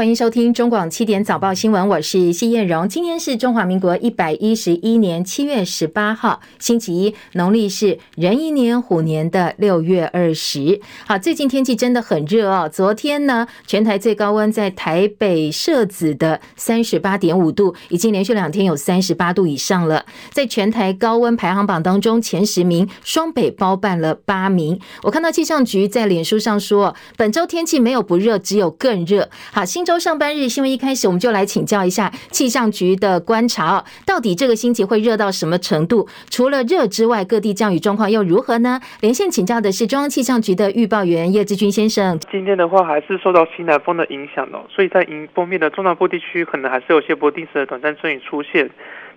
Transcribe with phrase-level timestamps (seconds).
[0.00, 2.88] 欢迎收听中广七点早报新闻，我是谢燕荣。
[2.88, 10.80] 今天是中华民国一百一十一年七月十八号，星期一，农历是壬寅年虎年的六月二十。
[11.04, 12.70] 好，最近天气真的很热哦。
[12.72, 20.06] 昨天呢，全台最高温在台北社子的三十八点五度，已经连续两天有三十八度以上了。
[20.30, 24.78] 在全台高温排行榜当中，前十名双北包办了八名。
[25.02, 29.28] 我看到气象局在脸书上说，本周天气没有不热，只有更热。
[29.50, 36.06] 好，新周上班日新闻一开始，我们就来请教一下气象局的观察，到底这个星期会热到什么程度？
[36.28, 38.78] 除了热之外，各地降雨状况又如何呢？
[39.00, 42.20] 连线请教的是中央气象局的预报员叶志军先生。
[42.30, 48.68] 今天的话，还是受到西南风的影响哦，所以在迎风面的中南部地区，可能还是有些不定时的短暂阵雨出现。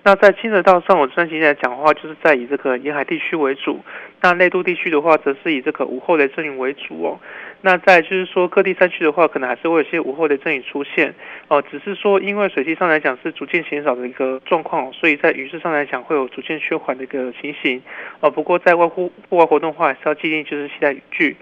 [0.03, 3.73] 那在清晨到上我这段时间来讲的话，就是在以这个沿海地区为主；
[4.21, 7.19] 那内陆地区的话，则是以这个午后雷阵雨为主哦。
[7.61, 11.13] 那在就是说各地山区的话，可能还是会有些午后的阵雨出现
[11.47, 11.61] 哦。
[11.61, 17.81] 只是说因为水汽上来讲是逐渐减少的一个状况，所以在雨势上来讲会有逐渐趋缓的一个情形
[18.19, 18.29] 哦。
[18.31, 21.37] 不过在外户户外活动的话，还是要记得就是携带雨具。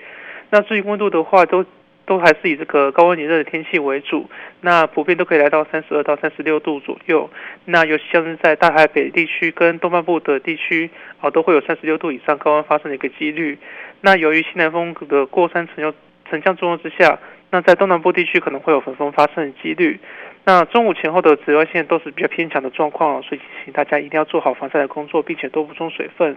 [0.49, 1.65] 那至于温度的话，都。
[2.05, 4.27] 都还是以这个高温炎热的天气为主，
[4.61, 7.29] 那普遍都可以来到三十二到三十六度左右。
[7.65, 10.89] 那尤其像是在大台北地区跟东半部的地区，
[11.21, 13.59] 啊，都会有三十六度以上高温发生的一个几率。
[14.01, 15.93] 那由于西南风的过山层又
[16.29, 17.19] 沉降作用之下，
[17.51, 19.99] 那在东南部地区可能会有焚风发生的几率。
[20.45, 26.35] 那中午前后的紫外线都是比较偏强的状况，所以请大家一定要做好防晒的工作，并且多补充水分。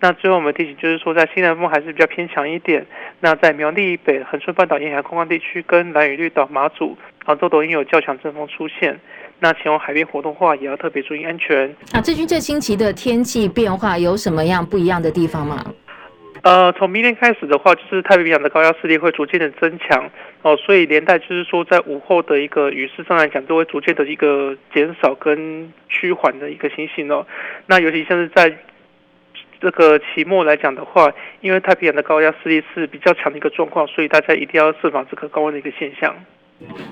[0.00, 2.84] 那最后我们提醒就是说，在西南风还是比较偏强一点。
[3.20, 8.98] 那在苗栗以北、恒春半岛沿海空旷地区跟兰屿绿岛、马祖，啊，都都应有较强阵风出现。
[9.38, 11.74] 那前往海边活动的话，也要特别注意安全。
[11.92, 15.64] 那最近这星期的天气变化有什么样不一样的地方吗？
[16.44, 20.10] 呃，从明天开始的话，就是太平洋的高压势力会逐渐的增强
[20.42, 27.26] 哦，所以连带就是说，在午后的一个雨势上来讲，都会逐渐的一个减少跟趋缓的一个情形哦。
[27.64, 28.54] 那尤其像是在
[29.58, 31.10] 这个期末来讲的话，
[31.40, 36.14] 因为太平洋的高压势力是比较强的一个状况，所以大家一定要设防这个高温的一个现象。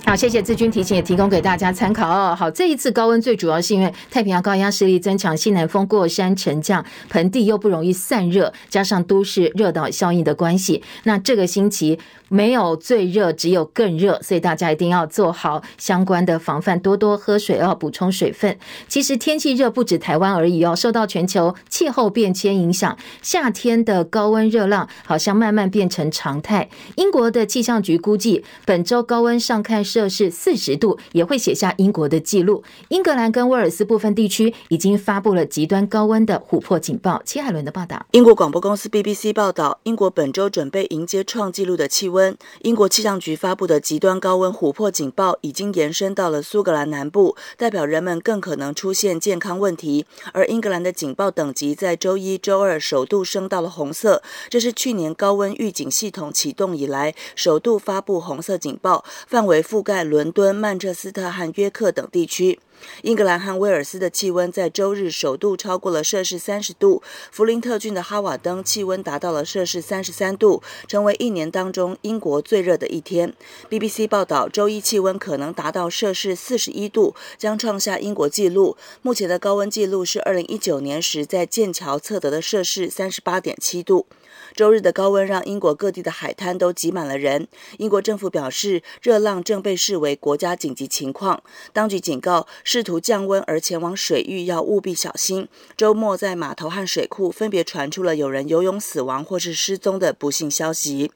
[0.05, 2.35] 好，谢谢志军提醒，也提供给大家参考哦。
[2.35, 11.99] 好，这一次高温最主要是因为太平洋高压势力增强，西南风过山沉降，盆地又不容易散热，加上都市热岛效应的关系，那这个星期
[12.33, 18.59] 没有最热，只有更热，所以大家一定要做好相关的防范，多多喝水哦，补充水分。
[18.89, 26.71] 其实天气热不止台湾而已哦，受到全球气候变迁影响，夏天的高温热浪好像慢慢变成常态。
[26.97, 32.65] 英国的气象局估计，本周高温上看摄氏四十度，也会写下英国的记录。
[32.89, 37.21] 英格兰跟威尔斯部分地区已经发布了极端高温的琥珀警报。
[37.27, 38.07] 齐海伦的报道。
[38.13, 42.22] 英国广播公司 BBC 报道，英国本周准备迎接创纪录的气温。
[42.63, 50.07] 英国气象局发布的极端高温琥珀警报已经延伸到了苏格兰南部，代表人们更可能出现健康问题。
[50.33, 59.05] 而英格兰的警报等级在周一周二首度升到了红色，这是去年高温预警系统启动以来首度发布红色警报。
[59.27, 62.59] 范围覆盖伦敦、曼彻斯特和约克等地区。
[63.03, 73.35] 英格兰和威尔斯的气温在周日首度超过了摄氏三十度，弗林特郡的哈瓦登气温达到了摄氏三十三度，成为一年当中英国最热的一天。
[73.71, 78.77] BBC 报道，周一气温可能达到摄氏四十一度，将创下英国纪录。
[79.03, 84.07] 目前的高温纪录是二零一九年时在剑桥测得的摄氏三十八点七度。
[84.55, 87.49] 周日的高温让英国各地的海滩都挤满了人。
[87.79, 91.43] 英国政府表示，热浪正被视为国家紧急情况。
[91.73, 95.49] 当局警告，试图降温而前往水域要务必小心。
[95.77, 101.11] 周末在码头和水库分别传出了有人游泳死亡或是失踪的不幸消息。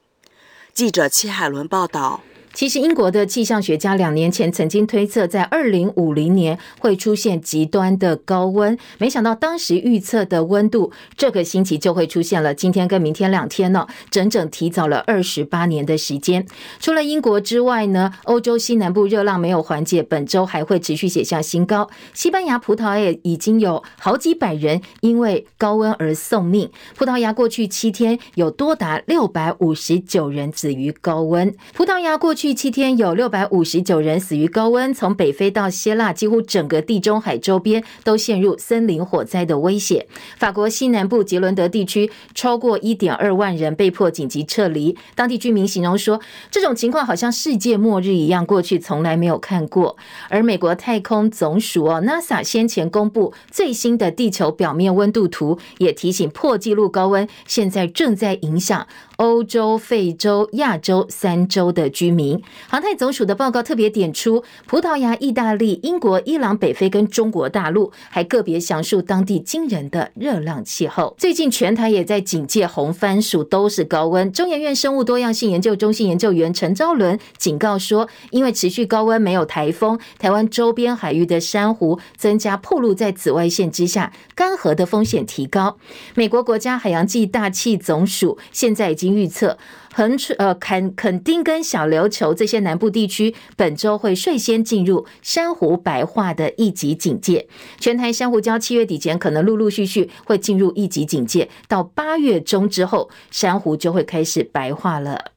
[0.73, 2.21] 记者戚海伦报道。
[2.57, 8.75] 其实，英国的气象学家两年前曾经推测，在二零五零年会出现极端的高温。
[8.97, 12.55] 没想到当时预测的温度，这个星期就会出现了。
[12.55, 16.47] 今天跟明天两天呢，整整提早了二十八年的时间。
[16.79, 21.87] 除了英国之外呢，欧洲西南部热浪没有缓解，本周还会持续写下新高。
[22.15, 26.71] 西班牙、葡萄牙已经有好几百人因为高温而送命。
[26.95, 31.55] 葡萄牙过去七天有多达六百五十九人死于高温。
[31.75, 32.46] 葡萄牙过去。
[32.47, 40.07] 第七天有六百五十九人死于高温，从北非到希腊，几乎整个地中海周边都陷入森林火灾的威胁。
[40.37, 49.97] 法国西南部杰伦德地区超过一点二万人被迫紧急撤离，当地居民形容说，这种情况好像世界末日一样，过去从来没有看过。
[50.29, 62.41] 而美国太空总署哦，NASA 先前公布最新的地球表面温度图，也提醒破纪录高温现在正在影响欧洲、非洲、亚洲三洲的居民。
[62.67, 71.15] 航太总署的报告特别点出，葡萄牙、意大利、英国、伊朗、北非跟中国大陆，还个别详述当地惊人的热浪气候。
[71.17, 74.31] 最近全台也在警戒红番薯，都是高温。
[74.31, 85.77] 中研院生物多样性研究中心研究员陈昭伦警告说，因为持续高温，没有台风，台湾周边海域的珊瑚增加暴露在紫外线之下，干涸的风险提高。
[86.13, 89.57] 美国国家海洋暨大气总署现在已经预测，
[89.93, 97.47] 恒、呃肯肯定跟小琉球这些南部地区本周会率先进入珊瑚白化的一级警戒。
[97.79, 105.36] 全台珊瑚礁七月底前可能陆陆续续会进入一级警戒，到八月中之后，珊瑚就会开始白化了。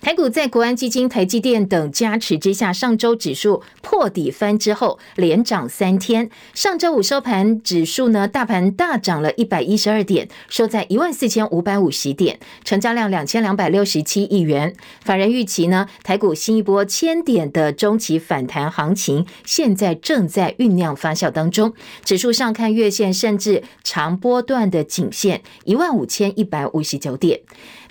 [0.00, 6.30] 台股在国安基金、台积电等加持之下，上周指数破底翻之后，连涨三天。
[6.54, 14.74] 上周五收盘，指数呢，大盘大涨了一百一十二点，收在一万四千五百五十点，成交量两千两百六十七亿元。
[15.02, 21.72] 法人预期呢，台股新一波千点的中期反弹行情，现在正在酝酿发酵当中。
[22.04, 27.40] 指数上看月线，甚至长波段的颈线一万五千一百五十九点。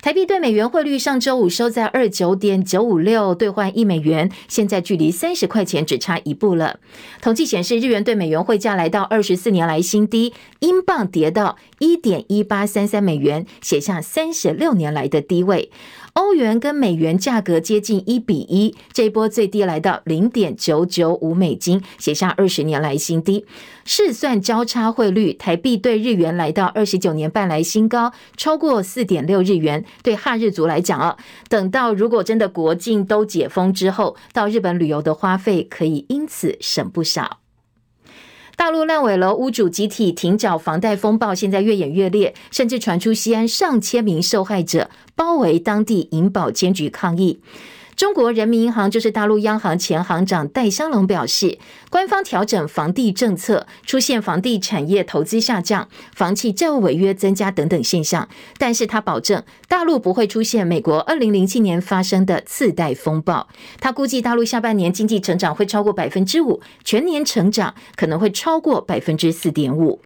[0.06, 6.78] 台币兑美元汇率上周五收在二九点九五六兑换一美元，现在距离三十块钱只差一步了。
[7.20, 15.72] 统计显示，日元兑美元汇价来到二十四年来新低，英镑跌到一点一八三三美元，写下三十六年来的低位。
[16.12, 23.44] 欧元跟美元价格接近一比一，这一波最低来到零点九九五美金，写下二十年来新低。
[23.84, 29.84] 试算交叉汇率，台币对日元来到二十九年半来新高，超过四点六日元。
[30.02, 31.16] 对哈日族来讲啊，
[31.48, 37.38] 等到如果真的国境都解封之后，到日本旅游的花费可以因此省不少。
[38.56, 47.40] 大陆烂尾楼屋主集体停缴房贷风暴现在越演越烈，甚至传出西安上千名受害者包围当地银保监局抗议。
[47.96, 51.58] 中国人民银行就是大陆央行前行长戴相龙表示，
[51.88, 58.28] 官方调整房地政策，出现房地产业投资下降、房企债务违约增加等等现象。
[58.58, 63.48] 但是他保证，大陆不会出现美国二零零七年发生的次贷风暴。
[63.80, 70.02] 他估计大陆下半年经济成长会超过百分之五，全年成长可能会超过百分之四点五。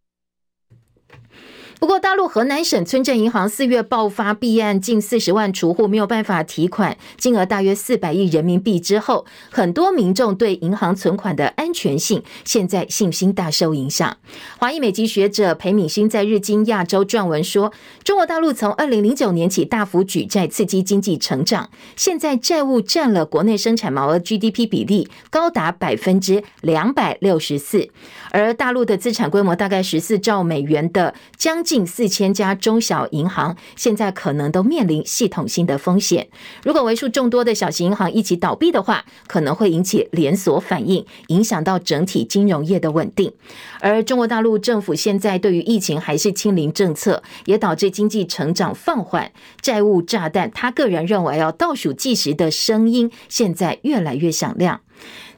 [1.81, 14.15] 不过，大陆河南省村镇银行四月爆发弊案，近四十万储户没有办法提款，金额大约四百亿人民币之后，很多民众对银行存款的安全性现在信心大受影响。
[14.59, 17.73] 华裔美籍学者裴敏欣在日经亚洲撰文说，
[18.05, 27.89] 中国大陆从二零零九年起大幅举债刺激经济成长，现在债务占了国内生产毛额 GDP 比例高达百分之两百六十四，
[28.31, 36.29] 而大陆的资产规模大概十四兆美元的将近四千家中小银行现在可能都面临系统性的风险。
[36.63, 43.33] 如果为数众多的小型银行一起倒闭的话，可能会引起连锁反应，影响到整体金融业的稳定。
[43.81, 50.51] 而中国大陆政府现在对于疫情还是清零政策，也导致经济成长放缓，债务炸弹。
[50.51, 54.81] 他个人认为，要倒数计时的声音现在越来越响亮。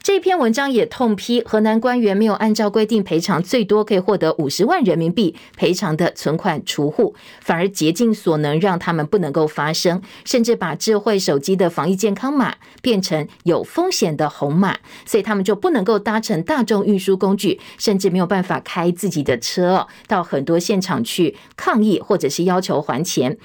[0.01, 23.37] 这篇文章也痛批河南官员没有按照规定赔偿最多可以获得五十万人民币赔偿的存款储户，反而竭尽所能让他们不能够发声，甚至把智慧手机的防疫健康码变成有风险的红码，所以他们就不能够搭乘大众运输工具，甚至没有办法开自己的车到很多现场去抗议或者是要求还钱。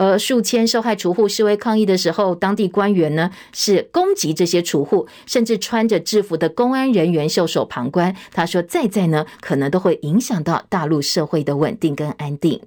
[0.00, 8.16] 而数千受害储户示威抗议的时候，当地官员呢是攻击这些储户，甚至穿着制服的公安人员袖手旁观。
[8.32, 12.62] 他说，再再呢可能都会影响到大陆社会的稳定跟安定。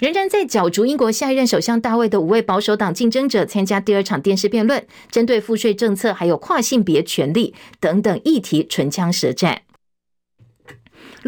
[0.00, 9.62] 仍然在角逐英国下一任首相大卫的五位保守党竞争者参加第二场电视辩论，针对赋税政策还有跨性别权利等等议题唇枪舌战。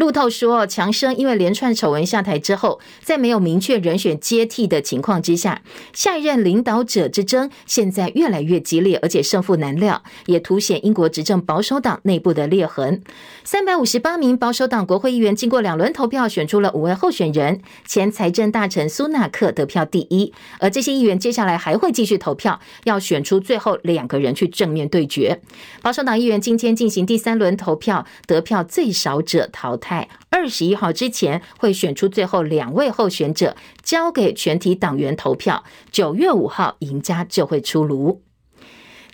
[0.01, 5.61] 路透说，强生因为连串丑闻下台之后，在没有明确人选接替的情况之下，
[5.93, 13.03] 下一任领导者之争现在越来越激烈，而且胜负难料，也凸显英国执政保守党内部的裂痕。
[13.43, 17.61] 三百五十八名保守党国会议员经过两轮投票，选出了五位候选人。
[17.85, 25.39] 前财政大臣苏纳克得票第一，而这些议员接下来还会继续投票，要选出最后两个人去正面对决。
[25.83, 29.90] 保守党议员今天进行第三轮投票，得票最少者淘汰。
[30.29, 35.63] 二十一号之前会选出最后两位候选者，交给全体党员投票。
[35.91, 38.21] 九月五号赢家就会出炉。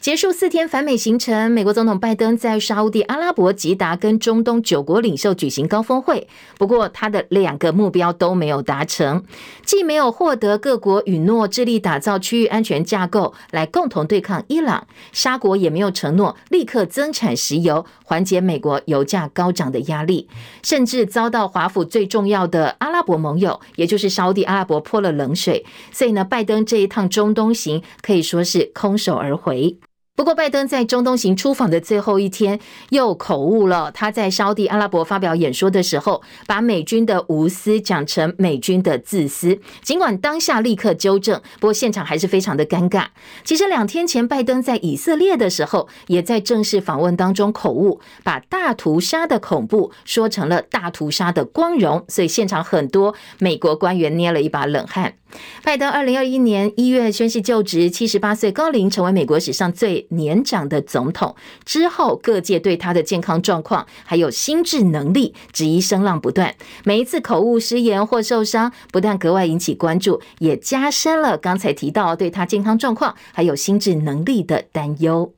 [0.07, 6.29] 结束四天访美行程，美国总统拜登在沙乌地阿拉伯吉达跟中东九国领袖举行高峰会。
[6.57, 9.25] 不过，他的两个目标都没有达成，
[9.65, 20.29] 既没有获得各国允诺致力打造区域安全架构来共同对抗伊朗，沙国也没有承诺立刻增产石油，缓解美国油价高涨的压力，
[20.63, 25.65] 甚至遭到华府最重要的阿拉伯盟友，也就是沙乌地阿拉伯泼了冷水。
[25.91, 29.77] 所以呢，拜登这一趟中东行可以说是空手而回。
[30.17, 32.59] 不过，拜登在中东行出访的最后一天
[32.89, 33.91] 又口误了。
[33.91, 39.59] 他在沙地阿拉伯发表演说的时候，把美军的无私讲成美军的自私。
[39.83, 43.05] 尽管当下立刻纠正，不过现场还是非常的尴尬。
[43.43, 55.13] 其实两天前，拜登在以色列的时候，也在正式访问当中口误，把大屠杀的恐怖说成了大屠杀的光荣，所以现场很多美国官员捏了一把冷汗。
[55.61, 61.35] 拜登二零二一年一月宣誓就职，七十八岁高龄，成为美国史上最年长的总统。
[61.65, 66.55] 之后，各界对他的健康状况还有心智能力质疑声浪不断。
[66.83, 75.36] 每一次口误失言或受伤，不但格外引起关注，也加深了刚才提到对他健康状况还有心智能力的担忧。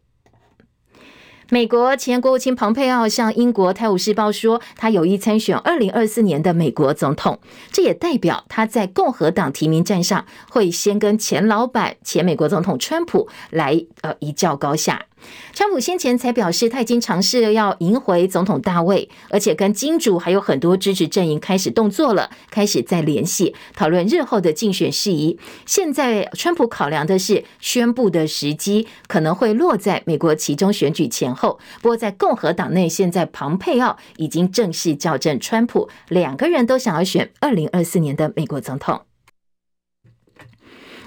[1.51, 7.39] 美国前国务卿蓬佩奥向英国《泰晤士报》说，他有意参选二零二四年的美国总统，
[7.71, 15.07] 这也代表他在共和党提名战上会先跟前老板、前美国总统川普来呃一较高下。
[15.53, 25.37] 川普先前才表示，他已经尝试了要赢回总统大位，而且跟金主还有很多支持阵营开始动作了，开始在联系讨论日后的竞选事宜。
[25.65, 31.59] 现在，川普考量的是宣布的时机可能会落在美国其中选举前后。
[31.81, 39.01] 不过，在共和党内，现在庞佩奥已经正式校正川普，两个人都想要选二零二四年的美国总统。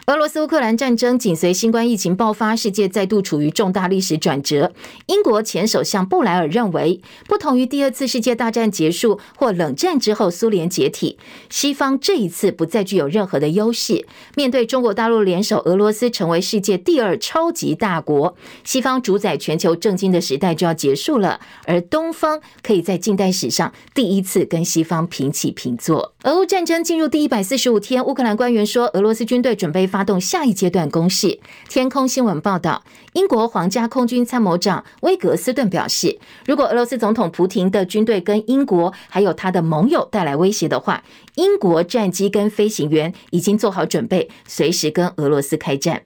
[0.06, 4.72] 俄罗斯乌克兰战争紧随新冠疫情爆发，世界再度处于重大历史转折。
[5.06, 11.18] 英国前首相布莱尔认为，不同于第二次世界大战结束或冷战之后苏联解体，
[11.48, 14.04] 西方这一次不再具有任何的优势。
[14.34, 26.11] 面对中国大陆联手俄罗斯成为世界第二超级大国，西方主宰全球政经的时代就要结束了，而东方可以在近代史上第一次跟西方平起平坐。
[26.24, 31.40] 俄乌战争进入第一百四十五天，乌克兰官员说，俄罗斯军队准备发动下一阶段攻势。
[31.68, 41.02] 天空新闻报道，英国皇家空军参谋长威格斯顿表示，如果俄罗斯总统普亭的军队跟英国还有他的盟友带来威胁的话，
[41.34, 46.02] 英国战机跟飞行员已经做好准备，随时跟俄罗斯开战。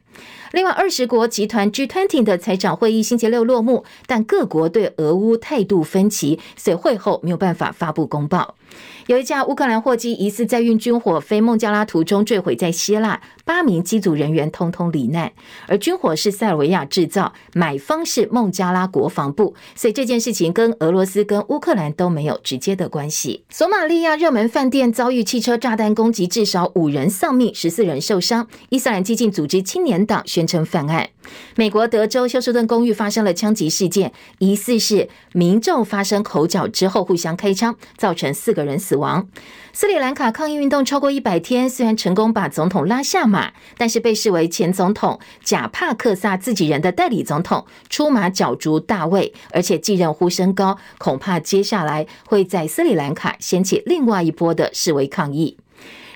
[0.52, 8.54] 另外，二十国集团 G20 的财长会议星期六落幕，但各国对俄乌态度分歧，所以会后没有办法发布公报。
[9.06, 15.32] 有一架乌克兰货机疑似在运军火飞孟加拉途中坠毁在希腊，八名机组人员通通罹难。
[15.68, 23.44] 而军火是塞尔维亚制造，买方是孟加拉国防部，所以这件事情跟俄罗斯跟乌克兰都没有直接的关系。
[23.48, 28.48] 索马利亚热门饭店遭遇汽车炸弹攻击，至少五人丧命，十四人受伤。
[28.70, 31.10] 伊斯兰激进组织青年党宣称犯案。
[31.54, 39.28] 美国德州休斯顿公寓发生了枪击事件，疑似是民众发生口角之后互相开枪，造成四个人死亡。
[39.72, 55.58] 斯里兰卡抗议运动超过一百天，虽然成功把总统拉下马，但是被视为前总统贾帕克萨自己人的代理总统出马角逐大位，而且继任呼声高，恐怕接下来会在斯里兰卡掀起另外一波的示威抗议。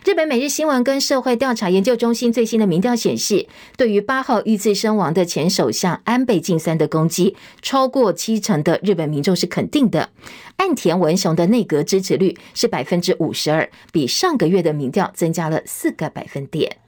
[0.02, 10.08] 日本每日新闻跟社会调查研究中心最新的民调显示，对于八号遇刺身亡的前首相安倍晋三的攻击，超过七成的日本民众是肯定的。
[10.56, 16.78] 岸田文雄的内阁支持率是百分之五十二，比上个月的民调增加了四个百分点。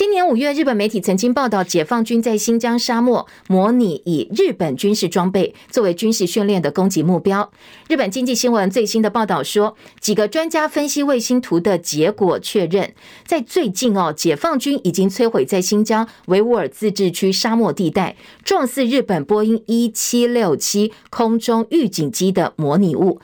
[0.00, 7.52] 今年五月，日本媒体曾经报道，解放军在新疆沙漠模拟以日本军事装备作为军事训练的攻击目标。
[7.86, 12.94] 日本经济新闻最新的报道说，几个专家分析卫星图的结果，确认
[13.26, 23.20] 在最近哦，解放军已经摧毁在新疆维吾尔自治区沙漠地带状似日本波音一七六七空中预警机的模拟物。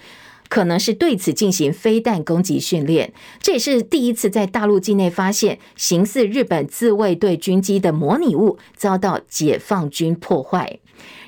[0.49, 10.79] 可能是对此进行飞弹攻击训练，这也是第一次在大陆境内发现形似日本自卫队军机的模拟物遭到解放军破坏。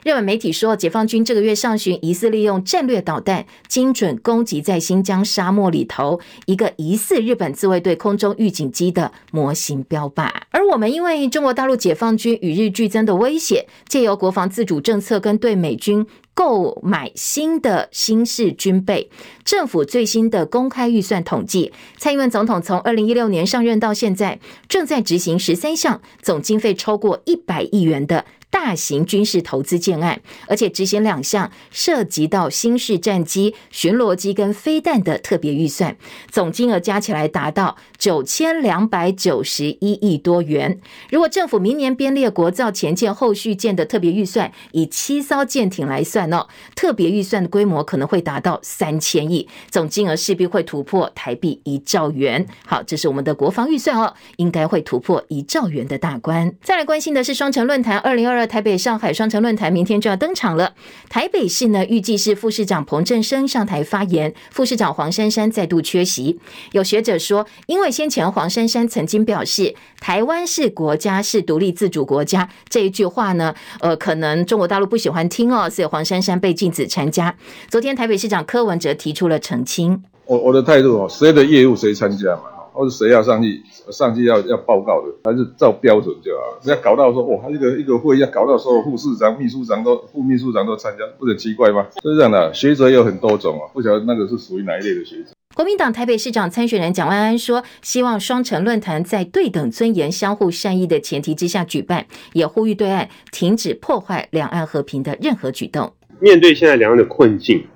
[0.08, 10.30] 日本媒体说，解放军这个月上旬疑似利用战略导弹精准攻击在新疆沙漠里头一个疑似日本自卫队空中预警机的模型标靶。
[10.50, 19.10] 而我们因为中国大陆解放军与日俱增的威胁，借由国防自主政策跟对美军购买新的新式军备，
[19.44, 35.96] 政府最新的公开预算统计，蔡英文总统从二零一六年上任到现在，正在执行十三项总经费超过一百亿元的大型军事投资建案，而且执行两项涉及到新式战机、巡逻机跟飞弹的特别预算，
[36.30, 40.80] 总金额加起来达到九千两百九十一亿多元。
[41.10, 52.46] 如果政府明年编列国造前舰后续舰的特别预算，以七艘舰艇来算哦，特别预算的规模可能会达到三千亿，总金额势必会突破台币一兆元。
[52.66, 56.52] 好，这是我们的国防预算哦，应该会突破一兆元的大关。
[56.62, 60.74] 再来关心的是双城论坛，二零二台北上海双城论坛明天就要登场了。
[61.08, 66.38] 台北市呢，预计是副市长彭振声上台发言，副市长黄珊珊再度缺席。
[66.72, 77.34] 有学者说，因为先前黄珊珊曾经表示“台湾是国家，是独立自主国家”这一句话呢，呃，可能中国大陆不喜欢听哦，所以黄珊珊被禁止参加。
[77.68, 80.02] 昨天台北市长柯文哲提出了澄清。
[80.26, 82.42] 我我的态度哦，谁的业务谁参加嘛，
[82.78, 86.60] 或者谁要上去，上去要要报告的，还是照标准就好。
[86.62, 91.84] 不要搞到说哇，一个一个会要搞到说副市长、秘书长都副秘书长都参加，不是很奇怪吗？
[92.00, 95.32] 是这样的，学者有很多种啊，不晓得那个是属于哪一类的学者。
[95.56, 105.92] 国民党台北市长参选人蒋万安说，希望双城论坛在对等尊严、相互善意的前提之下举办，也呼吁对岸停止破坏两岸和平的任何举动。
[106.20, 107.66] 面对现在两岸的困境。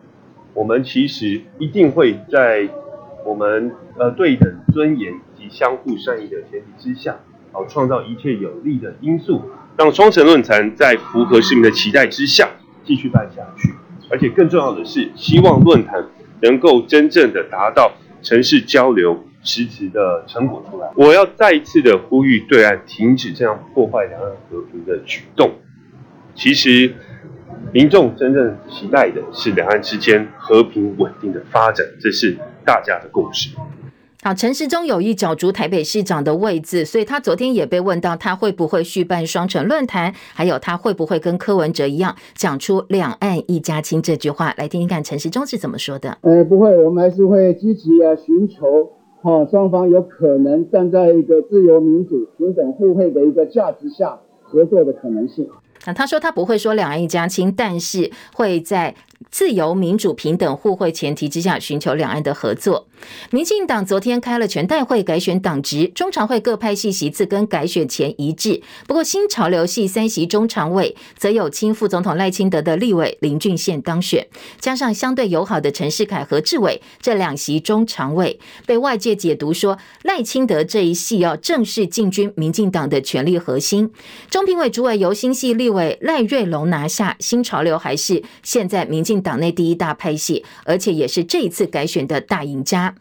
[0.55, 2.69] 我们其实一定会在
[3.25, 7.19] 我们呃对等尊严以及相互善意的前提之下，
[7.53, 9.43] 好创造一切有利的因素，
[9.77, 12.49] 让双城论坛在符合市民的期待之下
[12.85, 13.73] 继续办下去。
[14.11, 16.05] 而且更重要的是，希望论坛
[16.41, 20.91] 能够真正的达到城市交流实质的成果出来。
[20.97, 25.53] 我要再一次的呼吁对岸停止这样破坏两岸和平的举动。
[26.35, 26.95] 其实。
[27.73, 33.51] 民众真正期待的是两岸之间和平稳定的发展，这是大家的共识。
[34.25, 46.17] 好，陈时中有意角逐台北市长的位置，所以他昨天也被问到他会不会续办双城论坛，还有他会不会跟柯文哲一样讲出“两岸一家亲”这句话，来听听看陈时中是怎么说的。
[46.21, 55.49] 呃，不会，我们还是会积极啊，寻求哈双方有可能站在一个自由民主、平等互惠的一个价值下合作的可能性。
[55.85, 58.95] 那他说他不会说两岸一家亲，但是会在
[59.31, 62.87] 自由、民主、平等、互惠前提之下寻求两岸的合作。
[63.31, 68.63] 民进党昨天开了全代会改选党职，中常会各派系席次跟改选前一致。
[68.87, 74.27] 不过新潮流系三席中常委则有亲副总统赖清德的立委林俊宪当选，
[74.61, 83.91] 加上相对友好的陈世凯、何志伟这两席中常委，被外界解读说赖清德这一系要正式进军民进党的权力核心。
[84.31, 92.95] 中评委主委由新系立委赖瑞隆拿下，新潮流还是现在民进进党内第一大派系，而且也是这一次改选的大赢家。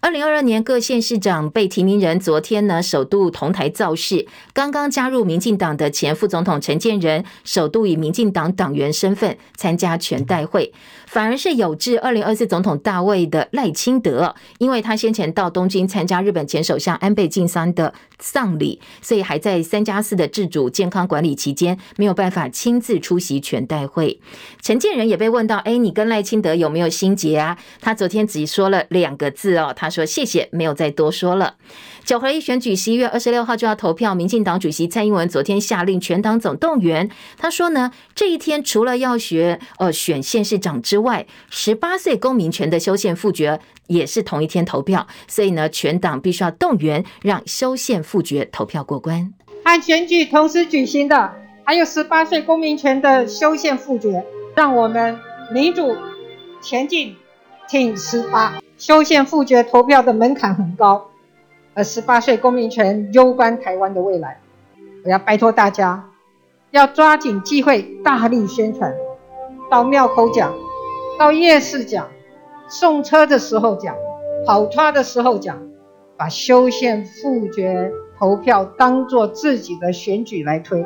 [0.00, 4.26] 二零二二年各县市长被提名人昨天呢，首度同台造势。
[4.52, 10.72] 刚刚加入民进党的前副总统陈建仁，首度以民进党党员身份参加全代会。
[11.06, 24.20] 反而是有志二零二四总统大位的赖清德，因为他先前到东京参加日本前首相安倍晋三的丧礼，所以还在三加四的自主健康管理期间，没有办法亲自出席全代会。
[24.60, 31.54] 陈建仁也被问到：“哎，你跟赖清德有没有心结啊？”他昨天只说了两个字哦，他他说：“谢谢，没有再多说了。”
[32.04, 37.08] 九合一选举十一月二十六号就要投票，民进党主席蔡英文昨天下令全党总动员。
[37.36, 49.32] 他说呢，这一天除了要学呃选县市长之外，十八岁公民权的修宪复决也是同一天投票，所以呢，全党必须要动员，让修宪复决投票过关。
[49.64, 51.32] 和选举同时举行的，
[51.64, 54.24] 还有十八岁公民权的修宪复决，
[54.56, 55.18] 让我们
[55.52, 55.96] 民主
[56.62, 57.16] 前进，
[57.68, 58.60] 挺十八。
[58.78, 61.08] 修宪复决投票的门槛很高。
[61.74, 64.40] 而十八岁公民权攸关台湾的未来，
[65.04, 66.08] 我要拜托大家，
[66.70, 68.94] 要抓紧机会，大力宣传，
[69.70, 70.54] 到庙口讲，
[71.18, 72.08] 到夜市讲，
[72.66, 73.94] 送车的时候讲，
[74.46, 75.68] 跑车的时候讲，
[76.16, 80.82] 把修宪复决投票当做自己的选举来推，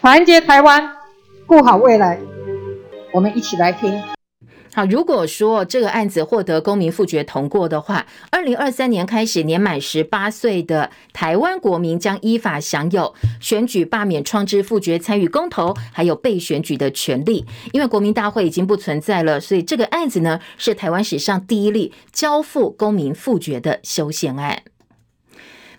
[0.00, 0.88] 团结台湾，
[1.48, 2.20] 顾好未来，
[3.12, 4.00] 我们一起来听。
[4.74, 17.44] 好，如果说这个案子获得公民复决通过的话，二零二三年开始，年满十八岁的台湾国民将依法享有选举、罢免、创制、复决、参与公投，还有被选举的权利。
[17.72, 24.62] 因为国民大会已经不存在了，所以这个案子呢，是台湾史上第一例交付公民复决的修宪案。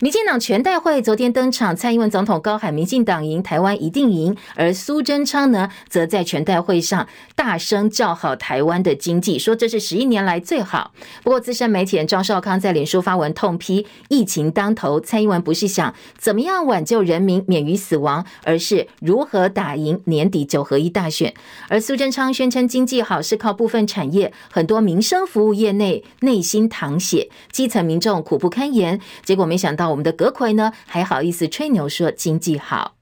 [0.04, 10.92] 民进党全代会昨天登场，蔡英文总统高喊“民进党赢，台湾一定赢”，而苏贞昌呢，则在全代会上大声叫好台湾的经济，说这是十一年来最好。
[11.24, 21.34] 不过，资深媒体人张少康在脸书发文痛批：疫情当头，蔡英文不是想怎么样挽救人民免于死亡，而是如何打赢年底九合一大选。
[21.70, 29.00] 而苏贞昌宣称经济好是靠部分产业，很多民生服务业内内心淌血，基层民众苦不堪言。
[29.24, 29.93] 结果没想到。
[29.94, 32.96] 我们的阁揆呢，还好意思吹牛说经济好。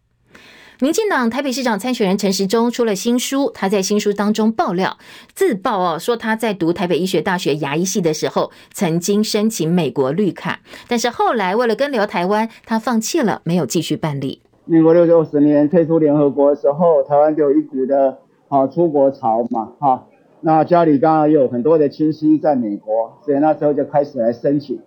[0.82, 4.98] 民进党台北市长参选人陈时中出了新书，他在新书当中爆料
[5.34, 14.42] 自曝哦，说他在读台北医学大学牙医系的时候，曾经申请美国绿卡，但是后来为了跟留台湾，他放弃了，没有继续办理。
[14.66, 18.18] 民国六九十年退出联合国的时候，台湾就有一股的
[18.50, 20.08] 啊出国潮嘛，哈，
[20.42, 24.80] 那家里刚好有很多的亲戚在美国，所以那时候就开始来申请。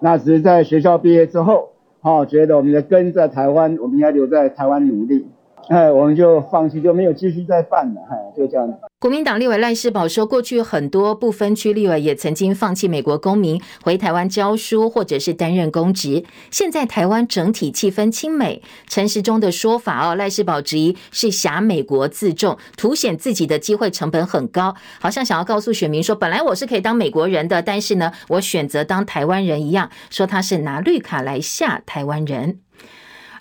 [0.00, 5.26] 那只是在学校毕业之后，哦，觉得我们的根在台湾，我们应该留在台湾努力，
[5.68, 8.68] 哎，我们就放弃，就没有继续再办了，哎，就这样。
[8.98, 16.24] 国民党立委赖世宝说，过去很多不分区立委也曾经放弃美国公民回台湾教书或者是担任公职。
[16.50, 32.58] 现在台湾整体气氛亲美，陈时中的说法哦，赖世宝质疑是挟美国自重，凸显自己的机会成本很高，好像想要告诉选民说，本来我是可以当美国人的，但是呢，我选择当台湾人一样，说他是拿绿卡来吓台湾人。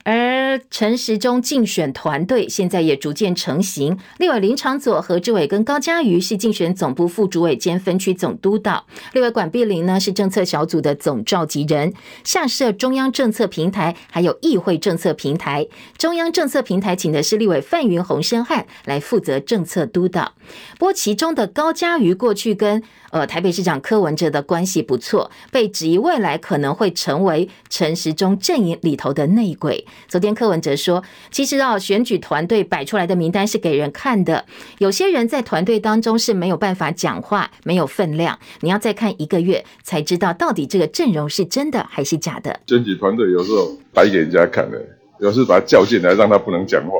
[0.04, 15.68] 而陈时中竞选团队现在也逐渐成型，立委林长佐、何志伟跟高嘉瑜是竞选总部副主委兼分区总督导，立委管碧玲呢是政策小组的总召集人，下设中央政策平台，还有议会政策平台。
[15.98, 20.34] 中央政策平台请的是立委范云洪申翰来负责政策督导。
[20.80, 22.82] 不过其中的高嘉瑜过去跟
[23.12, 29.86] 呃台北市长柯文哲的关系不错，被质疑未来可能会成为陈时中阵营里头的内鬼。
[30.08, 34.46] 昨天柯文哲说，其实啊，选举团队摆出来的名单是给人看的，
[34.80, 42.60] 有些人在团队当中是没有办法讲话，没有分量，你要再看一个月才知道到底这个阵容是真的还是假的。
[42.68, 44.82] 选举团队有时候摆给人家看的，
[45.20, 46.92] 有时候把他叫进来让他不能讲话，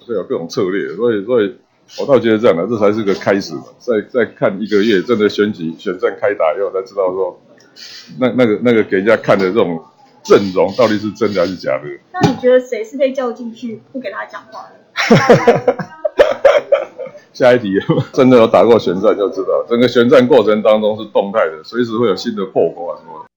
[0.00, 0.94] 所以有各种策略。
[0.96, 1.54] 所以，所以
[1.98, 3.64] 我倒觉得这样的，这才是个开始嘛。
[3.78, 7.40] 再再看一个月，真的选举选战开打以后，才知道说，
[8.18, 9.82] 那那个那个给人家看的这种。
[10.22, 11.84] 阵容到底是真的还是假的？
[12.12, 15.76] 那你觉得谁是被叫进去不给他讲话的？
[17.32, 17.72] 下一题，
[18.12, 23.29] 真的有打过旋战就知道，整个旋战过程当中是动态的，随时会有新的破口啊什么的。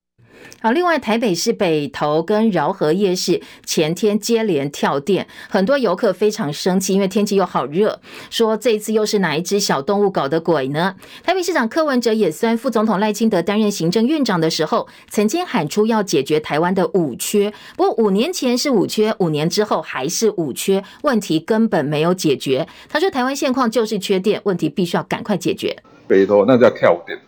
[0.64, 8.00] 好，另外台北市北投跟饶河夜市前天接连跳电，很多游客非常生气，因为天气又好热，
[8.30, 10.96] 说这一次又是哪一只小动物搞的鬼呢？
[11.22, 22.66] 台北市长柯文哲也算副总统赖清德担任行政院长的时候，曾经喊出要解决台湾的五缺，不过五年前是五缺，五年之后还是五缺，问题根本没有解决。
[22.88, 25.76] 他说台湾现况就是缺电，问题必须要赶快解决。
[26.08, 27.20] 北投那叫跳电。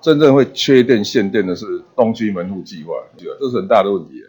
[0.00, 4.22] 真正会缺电限电的是东区门户计划，这是很大的问题。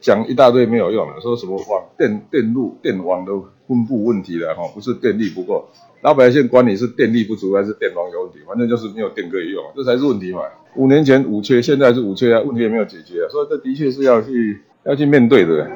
[0.00, 3.30] 讲一大堆没有用的，说什么网电电路电网的
[3.68, 5.64] 分布问题了哈，不是电力不够，
[6.00, 10.40] 老百姓管你是电力不足还是电网有问题，反正就是没有电可以用，这才是问题嘛。
[10.74, 15.70] 五年前五缺，现在是五缺啊，问题也没有解决啊，所以这的确是要去要去面对的。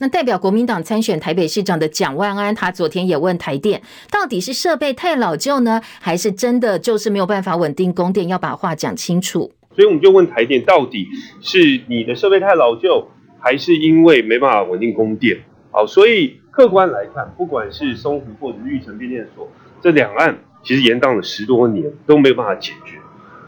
[0.00, 8.26] 那代表国民党参选台北市长的蒋万安，他昨天也问台电，到底是设备太老旧呢，还是真的就是没有办法稳定供电？
[8.26, 9.52] 要把话讲清楚。
[9.76, 11.06] 所以我们就问台电，到底
[11.42, 13.08] 是你的设备太老旧，
[13.38, 15.38] 还是因为没办法稳定供电？
[15.70, 19.46] 好，所以客观来看，不管是松湖或者玉城变电所，
[19.82, 22.96] 这两岸其实延宕了十多年都没有办法解决。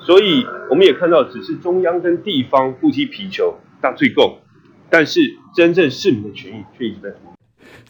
[0.01, 4.39] 所以我们也看到，只是中央跟地方互踢皮球，大最够。
[4.93, 7.32] 但是，真正市民的权益却一直在。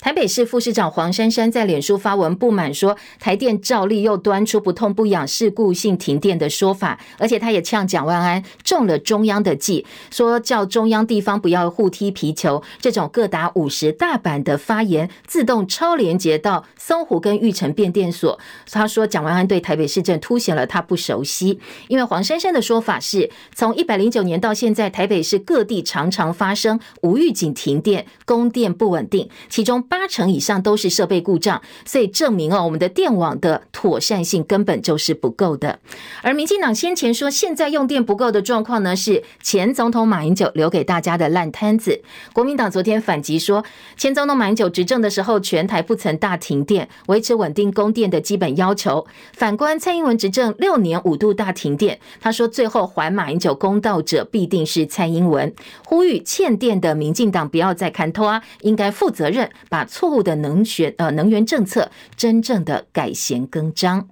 [0.03, 18.37] 台北市副市长黄珊珊在脸书发文不满，说台电照例又端出不痛不痒事故性停电的说法，而且他也呛蒋万安中了中央的计，说叫中央地方不要互踢皮球，这种各打五十大板的发言，自动超连接到松湖跟玉成变电所。
[18.73, 29.81] 他说蒋万安对台北市政凸显了他不熟悉，因为黄珊珊的说法是从一百零九年到现在，台北市各地常常发生无预警停电、供电不稳定，其中。
[29.93, 35.81] 八成以上都是设备故障，所以证明哦，我们的电网的妥善性根本就是不够的。
[36.23, 42.01] 而民进党先前说现在用电不够的状况呢，是前总统马英九留给大家的烂摊子。
[42.33, 43.63] 国民党昨天反击说，
[43.99, 49.07] 前总统马英九执政的时候，全台不曾大停电，维持稳定供电的基本要求。
[49.35, 55.55] 反观蔡英文执政六年五度大停电，他说最后还马英九公道者必定是蔡英文。
[55.85, 64.09] 呼吁欠电的民进党不要再看拖啊，应该负责任，把错误的能源呃能源政策真正的改弦更张。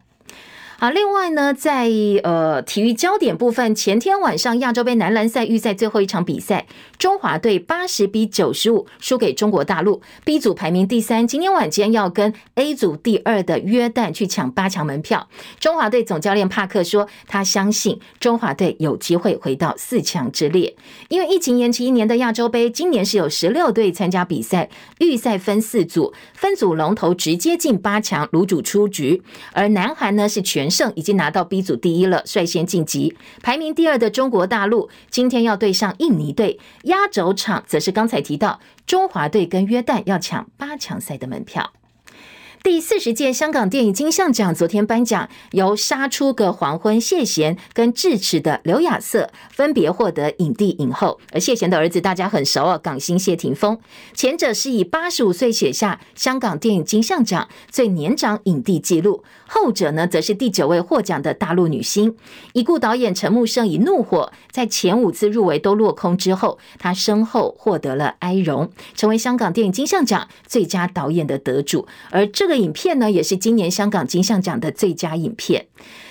[0.82, 1.90] 好，另外呢，在
[2.22, 6.66] 呃体育焦点部分，前天晚上亚洲杯男篮赛预赛最后一场比赛，
[6.96, 15.28] 中华队八十比九十五输给中国大陆，B 组排名第三，今天晚间要跟 A 组第二的约旦去抢八强门票。
[15.58, 20.74] 中华队总教练帕克说，他相信中华队有机会回到四强之列，
[21.10, 33.16] 因为疫情延期一年的亚洲杯，今年是有十六队参加比赛，预赛分四组，分组龙头直接进八强，卤主出局，而南韩呢是全胜已经拿到 B 组第一了，率先晋级。
[33.42, 41.72] 排名第二的中国大陆今天要对上印尼队，压轴场则是刚才提到中华队跟约旦要抢八强赛的门票。
[42.62, 51.18] 第四十届香港电影金像奖昨天颁奖，由《杀出个黄昏》谢贤跟智齿的刘亚瑟分别获得影帝影后。
[51.32, 53.78] 而谢贤的儿子大家很熟啊，港星谢霆锋，
[54.12, 62.14] 前者是以八十五岁写下香港电影金像奖最年长影帝纪录，后者呢则是第九位获奖的大陆女星。
[62.52, 71.86] 已故导演陈木胜以《怒火》在前五次入围都落空之后，他身后获得了哀荣，成为香港电影金像奖最佳导演的得主。
[72.10, 75.68] 而这个影片呢，也是今年香港金像奖的最佳影片。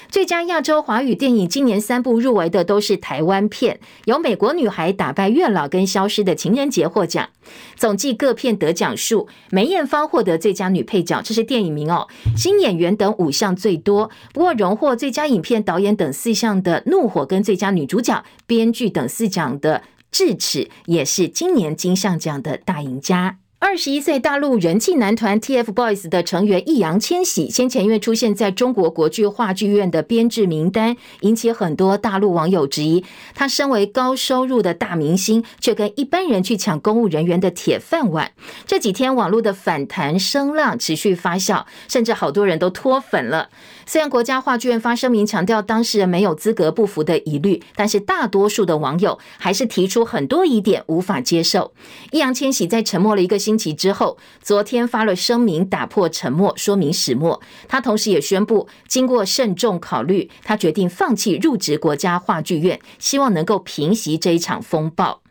[0.09, 7.29] 最佳亚洲华语电影今年三部入围的都是台湾片，由《美国女孩打败月老》跟《消失的情人节》获奖。
[7.75, 12.07] 总计各片得奖数，梅艳芳获得最佳女配角，这是电影名哦。
[12.35, 19.77] 新演员等五项最多，不过荣获最佳影片、导演等四项的《怒火》跟最佳女主角、编剧等四奖的
[20.11, 23.37] 《智齿》，也是今年金像奖的大赢家。
[23.61, 33.03] 二十一岁大陆人气男团 TFBOYS 的成员易烊千玺，先前因为出现在中国国剧话剧院的编制名单，引起很多大陆网友质疑。
[33.35, 38.31] 他身为高收入的大明星，却跟一般人去抢公务人员的铁饭碗。
[38.65, 43.49] 这几天网络的反弹声浪持续发酵，甚至好多人都脱粉了。
[43.85, 51.73] 虽然国家话剧院发声明强调当事人没有资格不服的疑虑，但是大多数的网友还是提出很多疑点无法接受。
[52.11, 57.41] 易烊千玺在沉默了一个星期之后，昨天发了声明打破沉默，说明始末。
[57.67, 65.21] 他同时也宣布，经过慎重考虑，他决定放弃入职国家话剧院，希望能够平息这一场风暴。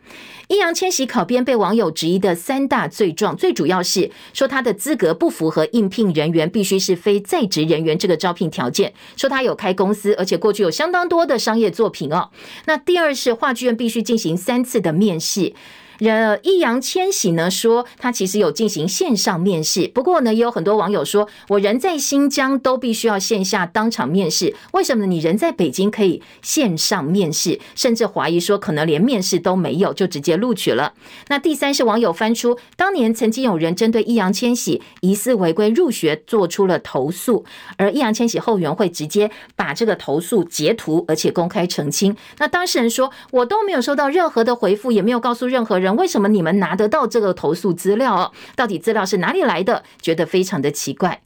[0.47, 12.31] 易烊千玺考编被网友质疑的三大罪状，最主要是说他的资格不符合应聘人员必须是非在职人员这个招聘条件，说他有开公司，而且过去有相当多的商业作品哦。
[12.65, 15.53] 那第二是话剧院必须进行三次的面试。
[15.99, 27.59] 呃，易烊千玺呢说，他其实有进行线上面试，不过呢，也有很多网友说，我人在新疆都必须要线下当场面试，为什么你人在北京可以线上面试？
[27.75, 30.93] 甚至怀疑说，可能连面试都没有就直接录取了。
[31.27, 37.43] 那第三是网友翻出，当年曾经有人针对易烊千玺疑似违规入学做出了投诉，
[37.75, 42.15] 而易烊千玺后援会直接把这个投诉截图，而且公开澄清。
[42.37, 45.88] 那当事人说，我都没有收到任何的回复，也没有告诉任何人。
[45.95, 48.31] 为什么你们拿得到这个投诉资料哦？
[48.55, 49.83] 到底资料是哪里来的？
[50.01, 51.21] 觉得非常的奇怪。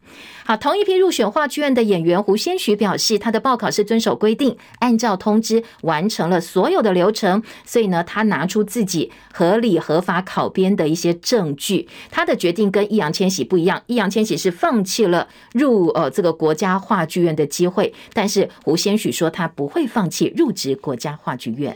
[0.46, 11.88] 好，同一批入选话剧院的演员胡先煦表示，他的报考是遵守规定，按照通知完成了所有的流程，所以呢，他拿出自己合理合法考编的一些证据。
[12.12, 21.76] 他的决定跟易烊千玺不一样，易烊千玺是放弃了入呃这个国家话剧院的机会，但是胡先煦说他不会放弃入职国家话剧院。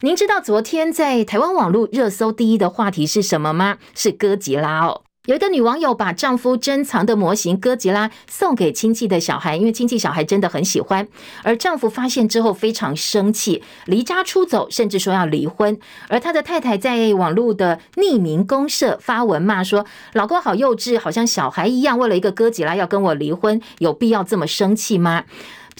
[0.00, 3.78] 您知道昨天在台湾网络热搜第一的话题是什么吗？
[3.94, 5.02] 是哥吉拉哦。
[5.26, 11.06] 有一个女网友把丈夫珍藏的模型哥吉拉送给亲戚的小孩，因为亲戚小孩真的很喜欢。
[11.44, 15.78] 而丈夫发现之后非常生气，离家出走，甚至说要离婚。
[16.08, 25.24] 而他的太太在网络的匿名公社发文骂说：“老公好幼稚，好像小孩一样，为了一个哥吉拉要跟我离婚，有必要这么生气吗？”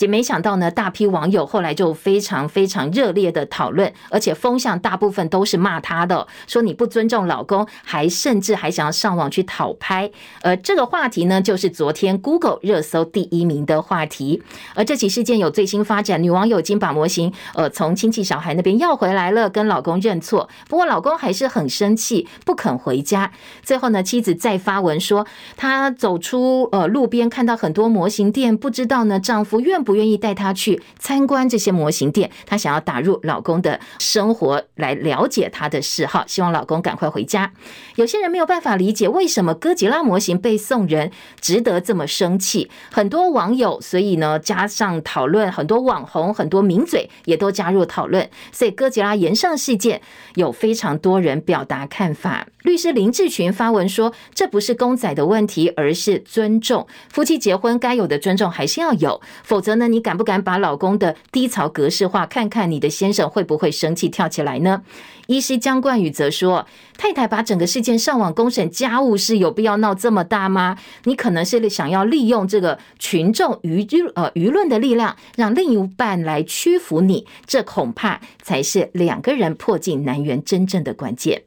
[0.01, 10.11] 也没想到呢，大批网友后来就非常非常热烈的讨论，而且风向大部分都是骂他的，说你不尊重老公，还甚至还想要上网去讨拍。
[10.43, 14.43] 而这个话题呢，就是昨天 Google 热搜第一名的话题。
[14.75, 20.49] 而这起事件有最新发展，女网友已经把模型呃从亲戚小孩那边要回来了，跟老公认错。
[20.69, 23.31] 不过老公还是很生气，不肯回家。
[23.63, 25.27] 最后呢，妻子再发文说，
[25.57, 32.31] 她走出呃路边，看到很多模型店，不知道呢丈夫愿不愿意带她去参观这些模型店。
[32.47, 37.53] 她想要打入老公的生活，来了解他的嗜好，希望老公赶快回家。
[37.97, 42.71] 有些人没有办法理解为什么哥吉拉模型被送人值得这么生气。
[42.91, 48.29] 很多网友，所以呢加上讨论，很多网红、很多名嘴也都加入讨论。
[48.51, 50.01] 所以哥吉拉炎上事件
[50.35, 52.47] 有非常多人表达看法。
[52.63, 56.87] 律师林志群发文说：“这不是公仔的问题，而是尊重。
[57.11, 62.27] 夫妻结婚该有的尊重还是要有，否则呢，你敢不敢把老公的低潮格式化？
[62.27, 64.83] 看看你的先生会不会生气跳起来呢？”
[65.27, 66.67] 医师江冠宇则说
[66.99, 70.77] ：“太太把整个事件上网公审家务事，有必要闹这么大吗？
[71.05, 81.45] 你可能是想要利用这个群众舆呃舆论的力量，让另一半来屈服你，这恐怕才是两个人破镜难圆真正的关键。”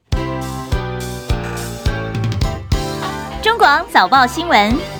[3.43, 4.96] 中广早报新闻。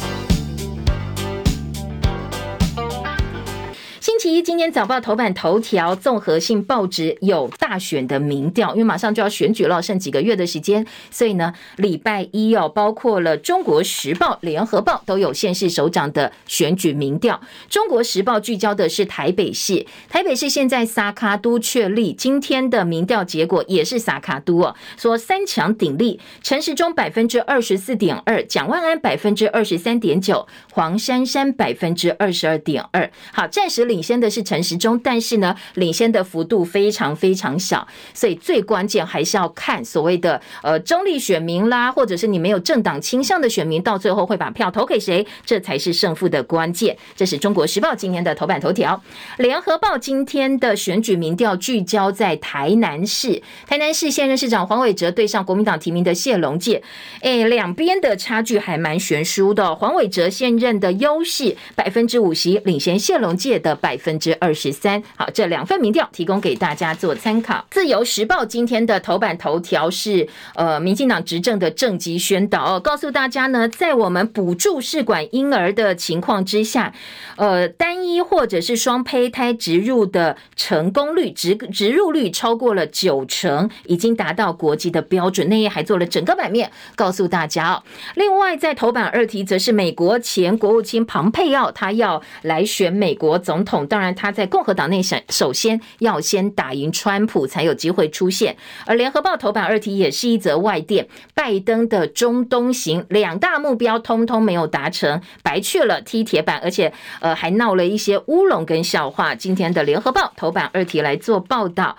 [4.20, 17.36] 星期一，今天早报头版头条，综合性报纸有大选的民调，因为马上就要选举了，剩几个月的时间，所以呢，礼拜一哦，包括了《中国时报》、《联合报》都有县市首长的选举民调。
[17.72, 33.08] 《中国时报》聚焦的是台北市，台北市现在撒卡都确立，今天的民调结果也是撒卡都哦，说三强鼎立，陈时中百分之二十四点二，蒋万安百分之二十三点九，黄珊珊百分之二十二点二。
[33.32, 34.02] 好，暂时领。
[34.08, 46.96] 先的是陈时中，但是呢，领先的幅度非常非常小，所以最关键还是要看所谓的呃中立选民啦，或者是你没有政党倾向的选民，到最后会把票投给谁，这才是胜负的关键。
[47.18, 49.02] 这是中国时报今天的头版头条，
[49.38, 56.82] 联合报今天的选举民调聚焦在台南市，台南市现任市长黄伟哲对上国民党提名的谢龙介，
[57.22, 63.76] 哎，两边的差距还蛮悬殊的，黄伟哲现任的优势百分之五十，领先谢龙介的。
[63.76, 67.66] 百分之二十三，好，这两份民调提供给大家做参考。
[67.72, 76.94] 自由时报今天的头版头条是，呃，民进党执政的政绩宣导，告诉大家呢，在我们补助试管婴儿的情况之下，
[77.38, 85.48] 呃，单一或者是双胚胎植入的成功率，植植入率超过了九成，已经达到国际的标准。
[85.50, 87.84] 那页还做了整个版面，告诉大家哦。
[88.16, 93.87] 另外，在头版二题则是美国前国务卿庞佩奥，他要来选美国总统。
[93.88, 98.56] 当然，他在共和党内想，首先要先打赢川普，才有机会出现。
[98.86, 109.34] 而联合报头版二题也是一则外电，拜登的中东行两大目标通通没有达成，白去了踢铁板，而且呃还闹了一些乌龙跟笑话。
[109.34, 111.98] 今天的联合报头版二题来做报道。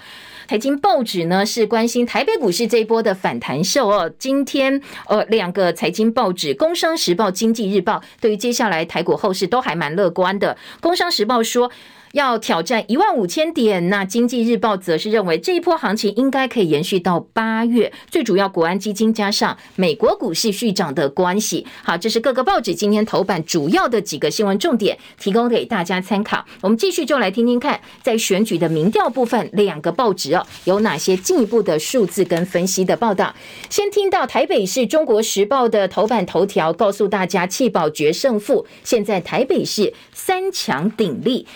[0.48, 4.10] 财经报纸呢是关心台北股市这一波的反弹秀哦。
[4.18, 10.54] 今天呃，两个财经报纸《工商时报》《经济日报》对于接下来台股后市都还蛮乐观的。
[10.80, 11.70] 《工商时报》说，
[12.12, 17.92] 要挑战一万五千点，那经济日报则是认为这一波行情应该可以延续到八月。
[18.10, 21.66] 最主要，国安基金加上美国股市续涨的关系。
[21.82, 26.44] 好，这是各个报纸今天头版主要的几个新闻重点，提供给大家参考。
[26.60, 33.34] 我们继续就来听听看，在选举的民调部分，两个报纸哦有哪些进一步的数字跟分析的报道。
[33.68, 41.46] 先听到台北市中国时报的头版头条，告诉大家弃保决胜负，现在台北市三强鼎立。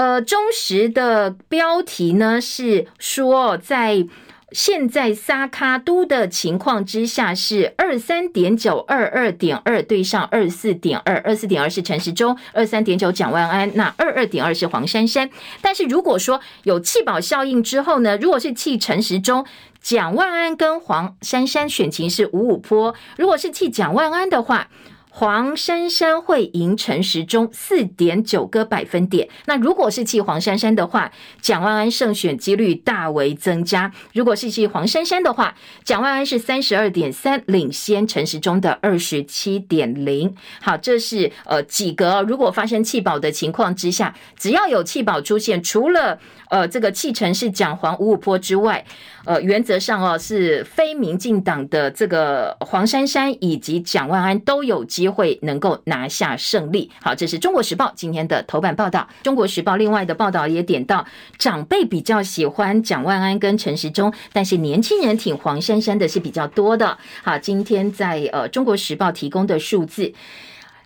[0.00, 4.06] 呃，中时的标题呢是说，在
[4.50, 15.28] 现在撒卡都的情况之下是二三点九二二点二对上二四点二，二四点二是陈时中，二三点九蒋万安，那二二点二是黄珊珊。
[15.60, 19.44] 但是如果说有弃保效应之后呢，如果是弃陈时中，
[19.82, 24.68] 蒋万安跟黄珊珊选情是五五坡；如果是弃蒋万安的话。
[25.10, 29.28] 黄珊珊会赢陈时中四点九个百分点。
[29.46, 33.92] 那如果是弃黄珊珊的话，蒋万安胜选几率大为增加。
[34.14, 40.34] 如果是弃黄珊珊的话，蒋万安是三十二点三，领先陈时中的二十七点零。
[40.60, 42.22] 好，这是呃几个。
[42.22, 46.18] 如果发生弃保的情况之下，只要有弃保出现，除了
[46.50, 48.84] 呃这个弃城是蒋黄五五波之外。
[49.24, 56.90] 呃，原则上哦，是非民进党的这个黄珊珊以及蒋万安都有机会能够拿下胜利。
[57.02, 59.08] 好，这是中国时报今天的头版报道。
[59.22, 61.06] 中国时报另外的报道也点到，
[61.38, 66.96] 长辈比较喜欢蒋万安跟陈时中，但是年轻人挺黄珊珊的是比较多的。
[67.22, 70.12] 好，今天在呃中国时报提供的数字。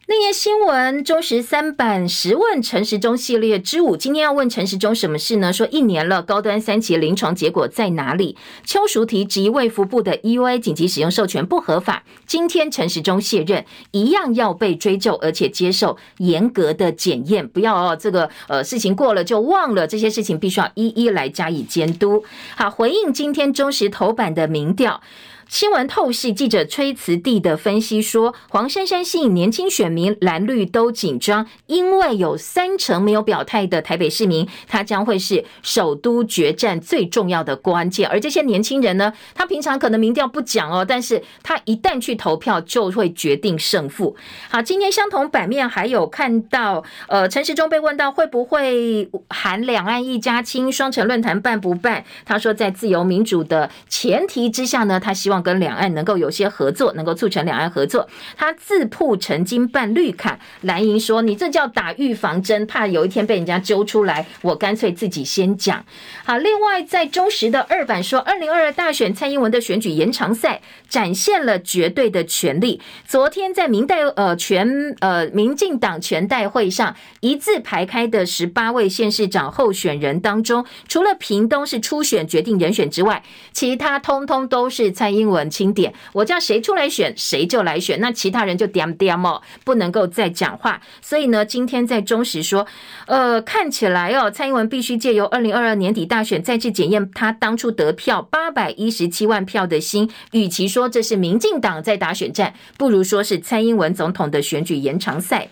[0.07, 5.51] 那页新闻，中时三版十问陈时中系列之五，今天要问陈时中什么事呢？
[5.51, 8.37] 说一年了，高端三期临床结果在哪里？
[8.67, 12.05] 邱淑提质疑卫福部的 EUA 紧急使用授权不合法。
[12.27, 17.48] 今天陈时中卸任，一样要被追究，而且接受严格的检验。
[17.48, 22.23] 不要哦，这个呃事情过了就忘了，这些事情必须要一一来加以监督。
[22.57, 25.00] 好，回应今天中时头版的民调。
[25.49, 38.09] 新闻透视记者崔慈地的分析说，黄珊珊吸引年轻选民，蓝绿都紧张，因为有三成没有表态的台北市民，他将会是首都决战最重要的关键。
[38.09, 44.17] 而这些年轻人呢，他平常可能民调不讲哦，但是他一旦去投票，就会决定胜负。
[44.49, 52.05] 好，今天相同版面还有看到，呃，陈时中被问到会不会喊两岸一家亲，双城论坛办不办？
[52.25, 55.33] 他说，在自由民主的前提之下呢，他希望。
[55.42, 58.08] 跟两岸能够有些合作，能够促成两岸合作。
[58.37, 65.85] 他自曝曾经办绿卡，蓝营说你这叫打预防针，怕有一天被人家揪出来，我干脆自己先讲。
[66.24, 72.80] 好，另外在中时的二版说，二零二二大选蔡英文的选举延长赛展现了绝对的权力。
[73.06, 83.22] 昨天在民代呃全呃民进党全代会上，一字排开的十八位县市长候选人当中，除了屏东是初选决定人选之外，
[83.52, 85.23] 其他通通都是蔡英。
[85.25, 90.79] 英文清点，我叫谁出来选，谁就来选，那其他人就点点哦，不能够再讲话。
[91.00, 92.66] 所以呢，今天在中时说，
[93.06, 100.10] 呃，看起来哦，蔡英文必须借由二零二二年底大选再次检验他当初得票八百一十七万票的心。
[100.33, 105.48] 与其说这是民进党在打选战，不如说是蔡英文总统的选举延长赛。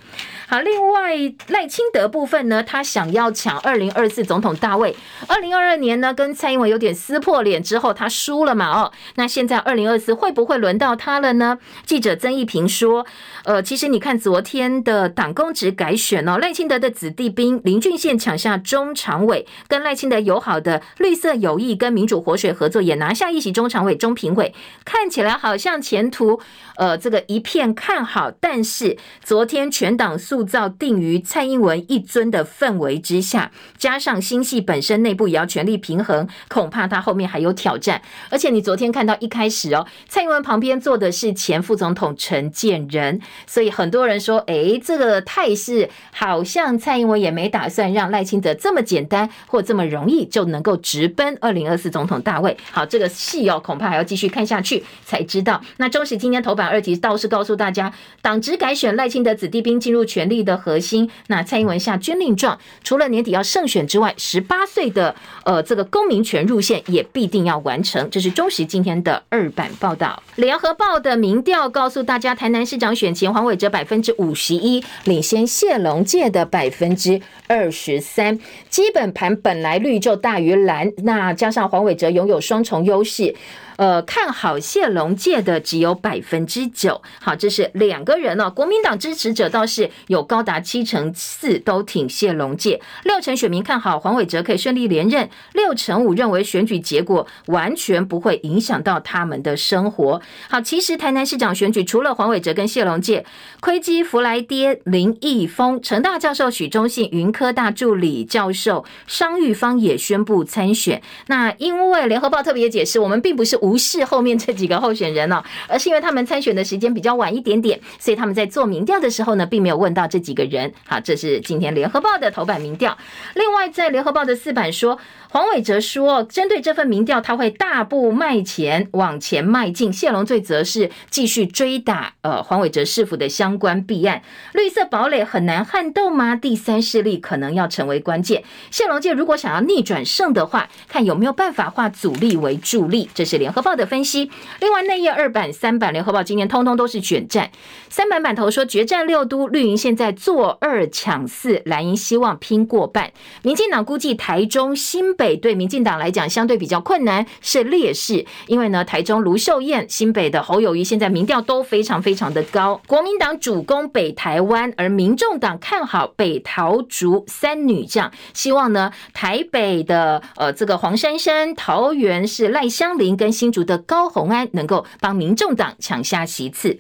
[0.49, 1.16] 好，另外
[1.49, 4.95] 赖清德部分呢，他想要抢二零二四总统大位。
[5.26, 8.66] 二零二二年呢，跟蔡英文有点撕破脸之后，他输了嘛？
[8.68, 11.59] 哦，那现在二零二四会不会轮到他了呢？
[11.86, 13.07] 记者曾一平说，
[13.45, 26.38] 呃，其实你看昨天的党公职改选哦，赖清德的子弟兵林俊宪抢下中常委，跟赖清德友好的绿色友谊跟民主活水合作也拿下一席中常委、中评委，看起来好像前途
[26.76, 28.30] 呃这个一片看好。
[28.30, 30.41] 但是昨天全党肃。
[30.45, 38.01] 造定于蔡英文一尊的氛围之下，加上新系本身内部也要权力平衡，恐怕他后面还有挑战。
[38.30, 52.57] 而且你昨天看到一开始哦， 蔡英文旁边坐的是前副总统陈建仁，所以很多人说，哎，这个态势好像蔡英文也没打算让赖清德这么简单或这么容易就能够直奔二零二四总统大位。
[52.70, 55.62] 好，这个戏哦，恐怕还要继续看下去才知道。
[55.78, 65.12] 那中时今天头版二题倒是告诉大家，党职改选赖清德子弟兵进入全权力的核心，那蔡英文下军令状，除了年底要胜选之外，十八岁的
[65.44, 68.08] 呃这个公民权路线也必定要完成。
[68.08, 70.22] 这是中时今天的二版报道。
[70.36, 78.38] 联合报的民调告诉大家，台南市长选前黄伟哲百分之五十一，领先谢龙介的百分之二十三。
[78.70, 83.34] 基本盘本来绿就大于蓝，那加上黄伟哲拥有双重优势。
[83.76, 87.00] 呃，看好谢龙介的只有百分之九。
[87.20, 88.50] 好，这是两个人哦。
[88.50, 100.20] 国民党支持者倒是有高达七成四都挺谢龙介，六成选民看好黄伟哲可以顺利连任，六成五认为选举结果完全不会影响到他们的生活。
[100.48, 103.24] 好，其实台南市长选举除了黄伟哲跟谢龙介，
[103.60, 111.02] 亏基福来爹林义峰、成大教授许忠信、云科大助理教授商玉芳也宣布参选。
[111.26, 113.78] 那因为联合报特别解释，我们并不是无。
[113.82, 120.72] 视后面这几个候选人呢， 而是因为他们参选的时间比较晚一点点，所以他们在做民调的时候呢，并没有问到这几个人。
[120.86, 122.96] 好，这是今天联合报的头版民调。
[123.34, 125.00] 另外，在联合报的四版说。
[125.32, 134.20] 黄伟哲说：“针对这份民调，他会大步迈前往前迈进。”谢龙介则是继续追打呃黄伟哲市府的相关弊案。
[134.52, 136.36] 绿色堡垒很难撼动吗？
[136.36, 138.44] 第三势力可能要成为关键。
[138.70, 143.08] 谢龙介如果想要逆转胜的话，看有没有办法化阻力为助力。
[143.14, 144.30] 这是联合报的分析。
[144.61, 147.50] 另外，内页二版、三版，联合报今年通通都是卷战。
[147.88, 153.12] 三版版头说决战六都，绿营现在做二抢四，蓝营希望拼过半。
[153.42, 155.36] 民进党估计台中新北。
[155.36, 159.12] 对民进党来讲，相对比较困难是劣势，因为呢，台中。
[159.22, 162.80] 卢秀燕、新北的侯友谊，现在民调都非常非常的高。
[162.86, 176.78] 国民党主攻北台湾，而民众党看好北桃竹三女将，希望呢台北的呃这个黄珊珊、桃园是赖香伶跟新竹的高红安能够帮民众党抢下席次。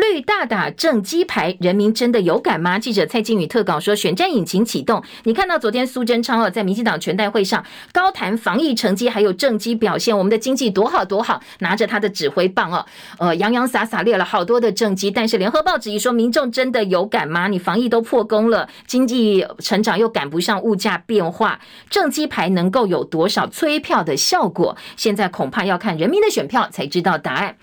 [0.00, 2.78] 绿大打正鸡排，人民真的有感吗？
[2.78, 5.02] 记者蔡金宇特稿说，选战引擎启动。
[5.24, 12.86] 你看到昨天苏贞昌哦，在民进党全代会上高谈防疫成绩，还有政绩表现，我们的经济多好多好，拿着他的指挥棒哦，
[13.18, 15.10] 呃，洋洋洒洒列了好多的政绩。
[15.10, 17.46] 但是联合报质疑说，民众真的有感吗？
[17.48, 24.76] 你防疫都破功了，经济成长又赶不上物价变化，正鸡排能够有多少催票的效果？
[24.96, 27.56] 现在恐怕要看人民的选票才知道答案。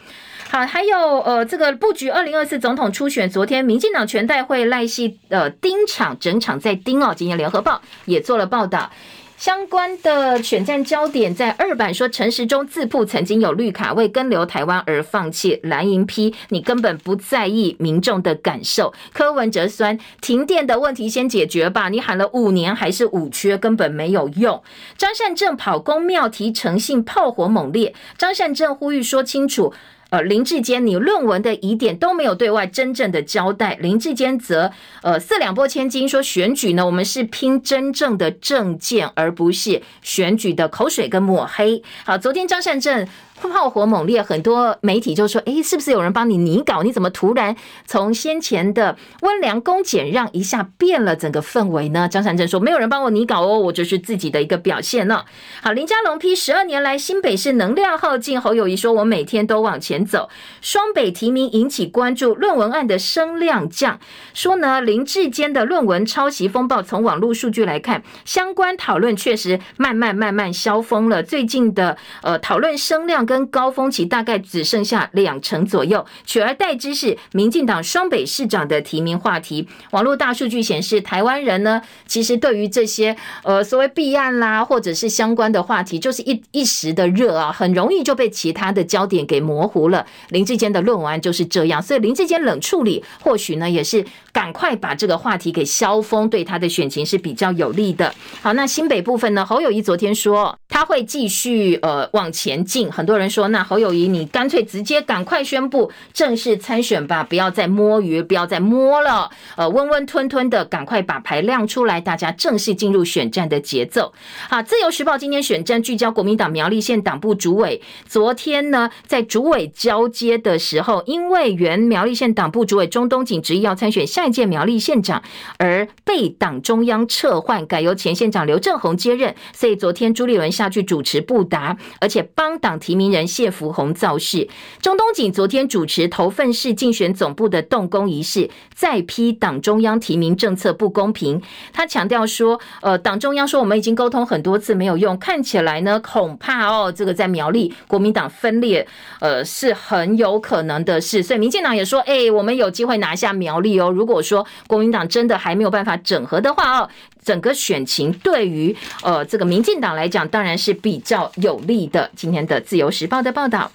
[0.50, 7.14] 好，还有呃，这个布局二零二四总统初选，昨天民进党全代会赖系呃盯场，整场在盯哦。
[7.16, 8.90] 今天联合报也做了报道，
[9.38, 18.94] 相关的选战焦点在二版说，陈时中自曝曾经有绿卡，为跟留台湾而放弃蓝营批，你根本不在意民众的感受。
[19.12, 24.64] 柯文哲酸停电的问题先解决吧，你喊了五年还是五缺，根本没有用。
[24.98, 29.74] 张善政跑宫庙提诚信，炮火猛烈，张善政呼吁说清楚。
[30.10, 33.78] 呃，林志坚，你论文的疑点都没有对外真正的交代。
[33.82, 41.84] 林志坚则呃四两拨千斤说，选举呢，我们是拼真正的政见，而不是选举的口水跟抹黑。
[42.06, 43.08] 好，昨天张善政。
[43.40, 46.82] 炮火猛烈，很多媒体就说：“诶，是不是有人帮你拟稿？
[46.82, 55.24] 你怎么突然从先前的温良恭俭让一下变了整个氛围呢？”张善政说：“没有人帮我拟稿哦，我就是自己的一个表现呢。”
[55.62, 60.30] 好，林佳龙批十二年来新北市能量耗尽，侯友谊说：“我每天都往前走。”
[60.60, 64.00] 双北提名引起关注，论文案的声量降，
[64.34, 71.22] 说呢林志坚的论文抄袭风暴，从网络数据来看，相关讨论确实慢慢慢慢消风了。
[71.22, 73.27] 最近的呃讨论声量。
[73.28, 79.68] 跟高峰期大概只剩下两成左右，取而代之是民进党双北市长的提名话题。
[79.92, 90.06] 网络大数据显示，台湾人呢，其实对于这些呃所谓弊案啦，或者是相关的话题，就是一一时的热啊，很容易就被其他的焦点给模糊了。
[90.30, 98.14] 林志坚的论文案就是这样，所以林志坚冷处理，或许呢也是赶快把这个话题给消风，对他的选情是比较有利的。
[98.42, 103.18] 好，那新北部分呢，侯友谊昨天说他会继续呃往前进，很多。
[103.18, 109.32] 人说：“那侯友谊，你干脆直接赶快宣布正式参选吧，不要再摸鱼，不要再摸了。
[109.56, 114.14] 呃，温温吞吞的，赶快把牌亮出来，大家正式进入选战的节奏。”
[114.48, 117.82] 好，《自由时报》今天选战聚焦国民党苗栗县党部主委。
[118.06, 125.24] 昨天呢，在主委交接的时候，因为原苗栗县党部主委钟东锦执意要参选下一届苗栗县长，
[125.58, 133.08] 而被党中央撤换，改由前县长刘正鸿接任，所以昨天朱立伦下去主持布达，而且帮党提名。
[133.08, 134.50] 人谢福洪造势，
[134.82, 141.42] 钟东锦昨天主持头份市竞选总部的动工仪式，再批党中央提名政策不公平。
[141.72, 148.86] 他强调说，呃，党中央说我们已经沟通很多次没有用，看起来呢，恐怕哦，这个在苗栗国民党分裂，
[149.22, 151.24] 呃，是很有可能的事。
[151.24, 153.90] 所以民进党也说，哎、我们有机会拿下苗栗哦。
[153.90, 156.90] 如果说国民党真的还没有办法整合的话哦。
[157.24, 162.10] 整个选情对于呃这个民进党来讲，当然是比较有利的。
[162.16, 163.72] 今天的自由时报的报道，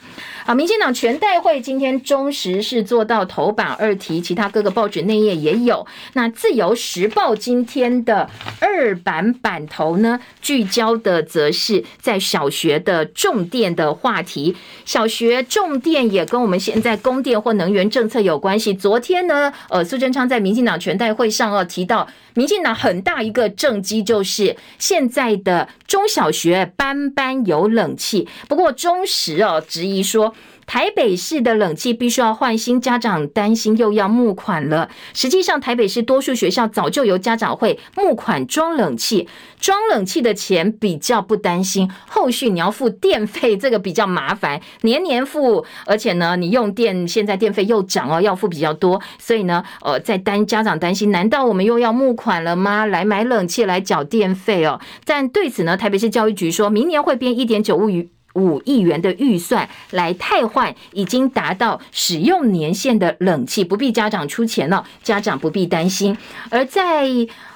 [0.46, 5.86] 啊，民进党全代会今天中时是做到头版二题，其他各个报纸内页也有。
[6.14, 8.28] 那自由时报今天的
[8.60, 14.56] 二版版头呢，聚焦的则是在小学的重电的话题。
[14.84, 18.74] 小学重电也跟我们现在供电或能源政策有关系。
[18.74, 22.08] 昨天呢，呃，苏贞昌在民进党全代会上哦提到。
[22.34, 30.34] 民进党很大一个政绩就是现在的中小学班班有冷气，不过中时哦质疑说。
[30.72, 34.88] 台北市的冷气必须要换新，家长担心又要募款了。
[35.12, 39.28] 实际上，台北市多数学校早就由家长会募款装冷气，
[39.60, 52.86] 装冷气的钱比较不担心，后续你要付电费，这个比较麻烦，年年付，而且呢，你用电现在电费又涨哦，要付比较多，所以呢，呃，在担家长担心，难道我们又要募款了吗？
[52.86, 54.80] 来买冷气来缴电费哦？
[55.04, 66.16] 但对此呢，台北市教育局说明年会编一点九亿五亿元的预算来汰换已经达到使用年限的冷气，不必家长出钱了，家长不必担心。
[66.50, 67.08] 而在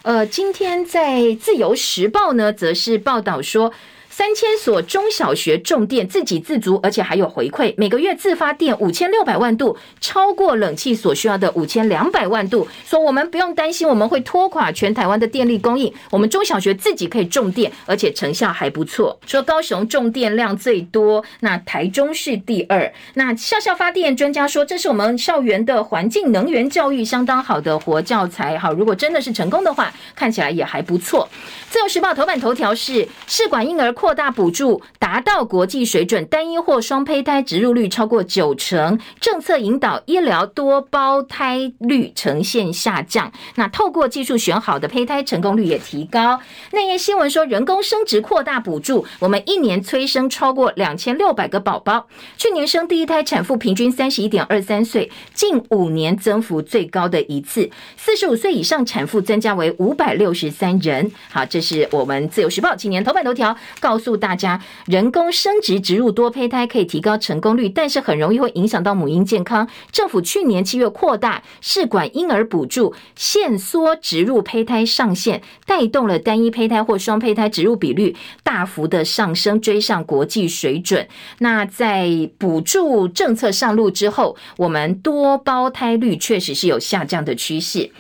[0.03, 3.73] 呃，今天在自由时报呢，则是报道说。
[4.17, 12.67] 三千所中小学种电自给自足，而且还有回馈，每个月自发电五千六百万度，超过冷气所需要的五千两百万度。
[12.87, 19.21] 说我们不用担心我们会拖垮全台湾的电力供应，我们中小学自己可以种电，而且成效还不错。
[19.27, 22.91] 说高雄种电量最多，那台中是第二。
[23.17, 28.57] 那校校发电专家说，这是我们校园的环境能源教育相当好的活教材。
[28.59, 31.29] 好，如果真的是成功的话，看起来也还不错。
[31.69, 43.33] 自由时报头版头条是试管婴儿扩扩大补助达到国际水准，单一或双胚胎植入率超过九成，政策引导医疗多胞胎率呈现下降。
[43.57, 46.41] 那透过技术选好的胚胎成功率也提高。
[46.71, 52.07] 内页新闻说人工生殖扩大补助，我们一年催生超过两千六百个宝宝。
[52.37, 57.69] 去年生第一胎产妇平均三十一点二三岁，近五年增幅最高的一次。
[57.97, 61.11] 四十五岁以上产妇增加为五百六十三人。
[61.29, 69.67] 好，这是我们自由时报今年头版头条，告告诉大家，人工生殖植入多胚胎可以提高成功率，但是很容易会影响到母婴健康。
[69.91, 81.09] 政府去年七月扩大试管婴儿补助，限缩植入胚胎上限，带动了单一胚胎或双胚胎植入比率大幅的上升，追上国际水准。
[81.39, 87.91] 那在补助政策上路之后，我们多胞胎率确实是有下降的趋势。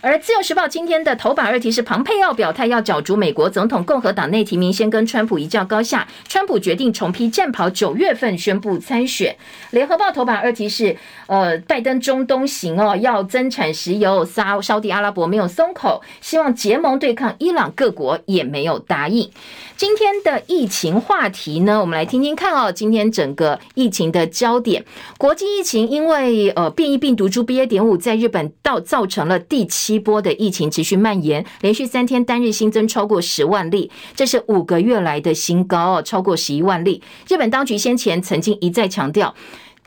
[0.00, 9.36] 而自由时报今天的头版二题是庞佩奥表态要角逐美国总统，共和党内提名先跟川普一较高下，川普决定重披战袍，九月份宣布参选。
[9.70, 19.30] 联合报头版二题是，呃，拜登中东行哦，要增产石油，沙沙地阿拉伯没有松口，希望结盟对抗伊朗，各国也没有答应。
[19.76, 22.72] 今天的疫情话题呢，我们来听听看哦。
[22.72, 24.82] 今天整个疫情的焦点，
[25.18, 27.66] 国际疫情因为呃变异病毒株 BA.
[27.66, 37.00] 点五在日本到造成了第七西波的疫情持续蔓延，连续三天单日新增超过十万例，这是五个月来的新高哦，超过十一万例。
[37.28, 39.32] 日本当局先前曾经一再强调。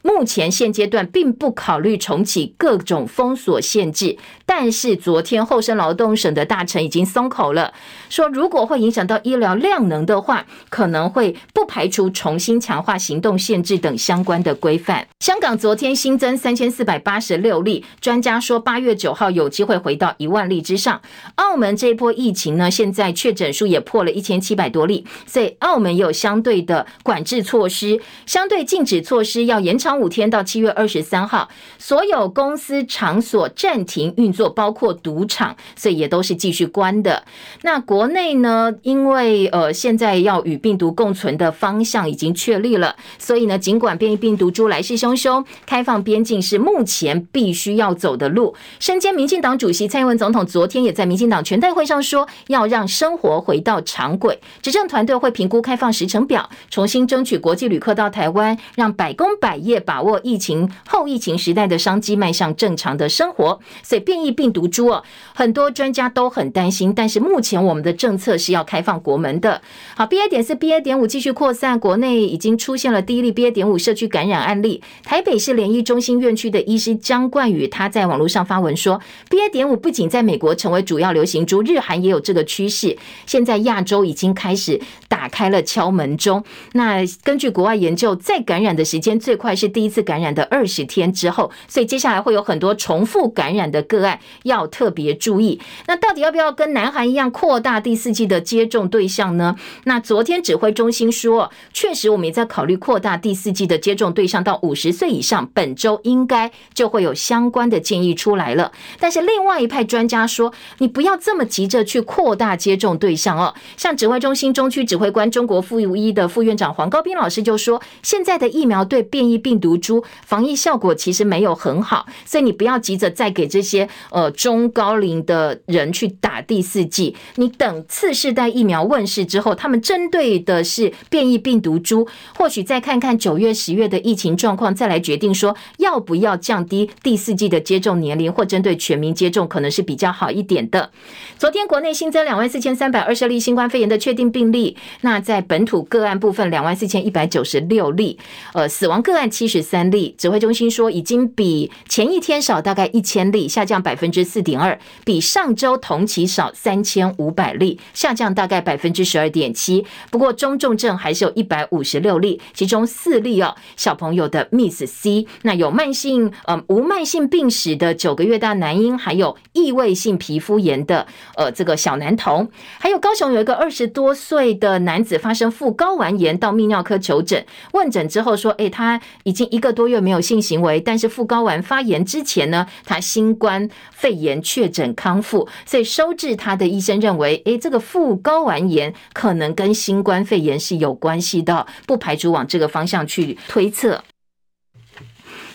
[0.02, 7.74] 目前现阶段并不考虑重启各种封锁限制，但是昨天厚生劳动省的大臣已经松口了，
[8.10, 15.06] 说如果会影响到医疗量能的话，可能会不排除重新强化行动限制等相关的规范。
[15.20, 21.02] 香港昨天新增三千四百八十六例，专家说八月九号有机会回到一万例之上。
[21.36, 29.89] 澳门这一波疫情呢，现在确诊数也破了一千七百多例，所以澳门也有相对的管制措施，相对禁止措施要延长。
[29.98, 37.24] 五天到七月二十三号，所有公司场所暂停运作，包括赌场，所以也都是继续关的。
[37.62, 38.74] 那国内呢？
[38.82, 48.54] 因为呃，现在要与病毒共存的方向已经确立了，所以呢，尽管变异病毒株来势汹汹，开放边境是目前必须要走的路。
[48.80, 54.40] 身兼民进党主席蔡英文总统昨天也在民进党全代会上说，要让生活回到常轨。
[54.62, 59.79] 执政团队会评估开放时程表，重新争取国际旅客到台湾，让百工百业。
[59.80, 63.60] 把握疫情后疫情时代的商机，迈向正常的生活。
[63.82, 65.04] 所以变异病毒株哦，
[65.34, 66.94] 很多专家都很担心。
[66.94, 69.62] 但是目前我们的政策是要开放国门的。
[69.96, 74.84] 好，BA 点四、BA 点五继续扩散，国内已经出现了第一例 BA 点五社区感染案例。
[75.04, 79.00] 台北市联医中心院区的医师江冠宇，他在网络上发文说
[79.30, 82.98] ，BA 点五不仅在美国成为主要流行株，日韩也有这个趋势。
[83.26, 86.44] 现在亚洲已经开始打开了敲门钟。
[86.74, 89.69] 那根据国外研究，再感染的时间最快是。
[89.70, 95.62] 第一次感染的二十天之后，所以接下来会有很多重复感染的个案，要特别注意。
[95.88, 99.56] 那到底要不要跟南韩一样扩大第四季的接种对象呢？
[99.84, 108.72] 那昨天指挥中心说，确实我们也在考虑扩大第四季的接种对象到五十岁以上，本周应该就会有相关的建议出来了。
[109.00, 113.54] 但是另外一派专家说，你不要这么急着去扩大接种对象哦。
[113.78, 127.14] 像指挥中心中区指挥官中国复一的副院长黄高斌老师就说，现在的疫苗对变异病毒株防疫效果其实没有很好，所以你不要急着再给这些呃中高龄的人去打第四剂。
[127.36, 140.90] 你等次世代疫苗问世之后，他们针对的是变异病毒株，或许再看看九月、十月的疫情状况，再来决定说要不要降低第四剂的接种年龄，或针对全民接种，可能是比较好一点的。
[141.38, 148.18] 昨天国内新增两万四千三百二十例新冠肺炎的确定病例，那在本土个案部分两万四千一百九十六例，
[148.54, 149.49] 呃，死亡个案七。
[149.50, 150.16] 十三例。
[150.18, 159.84] 指挥中心说，已经比前一天少大概一千例，下降百分之四点二，比上周同期少三千五百例，下降大概百分之十二点七。
[160.12, 194.04] 不过中重症还是有一百五十六例，其中四例哦，小朋友的 Miss C，那有慢性呃无慢性病史的九个月大男婴，还有异位性皮肤炎的呃这个小男童，还有高雄有一个二十多岁的男子发生副睾丸炎，到泌尿科求诊，问诊之后说，诶，他已经一个多月没有性行为，但是副睾丸发炎之前呢，他新冠肺炎确诊康复，所以收治他的医生认为，诶，这个副睾丸炎可能跟新冠肺炎是有关系的，不排除往这个方向去推测。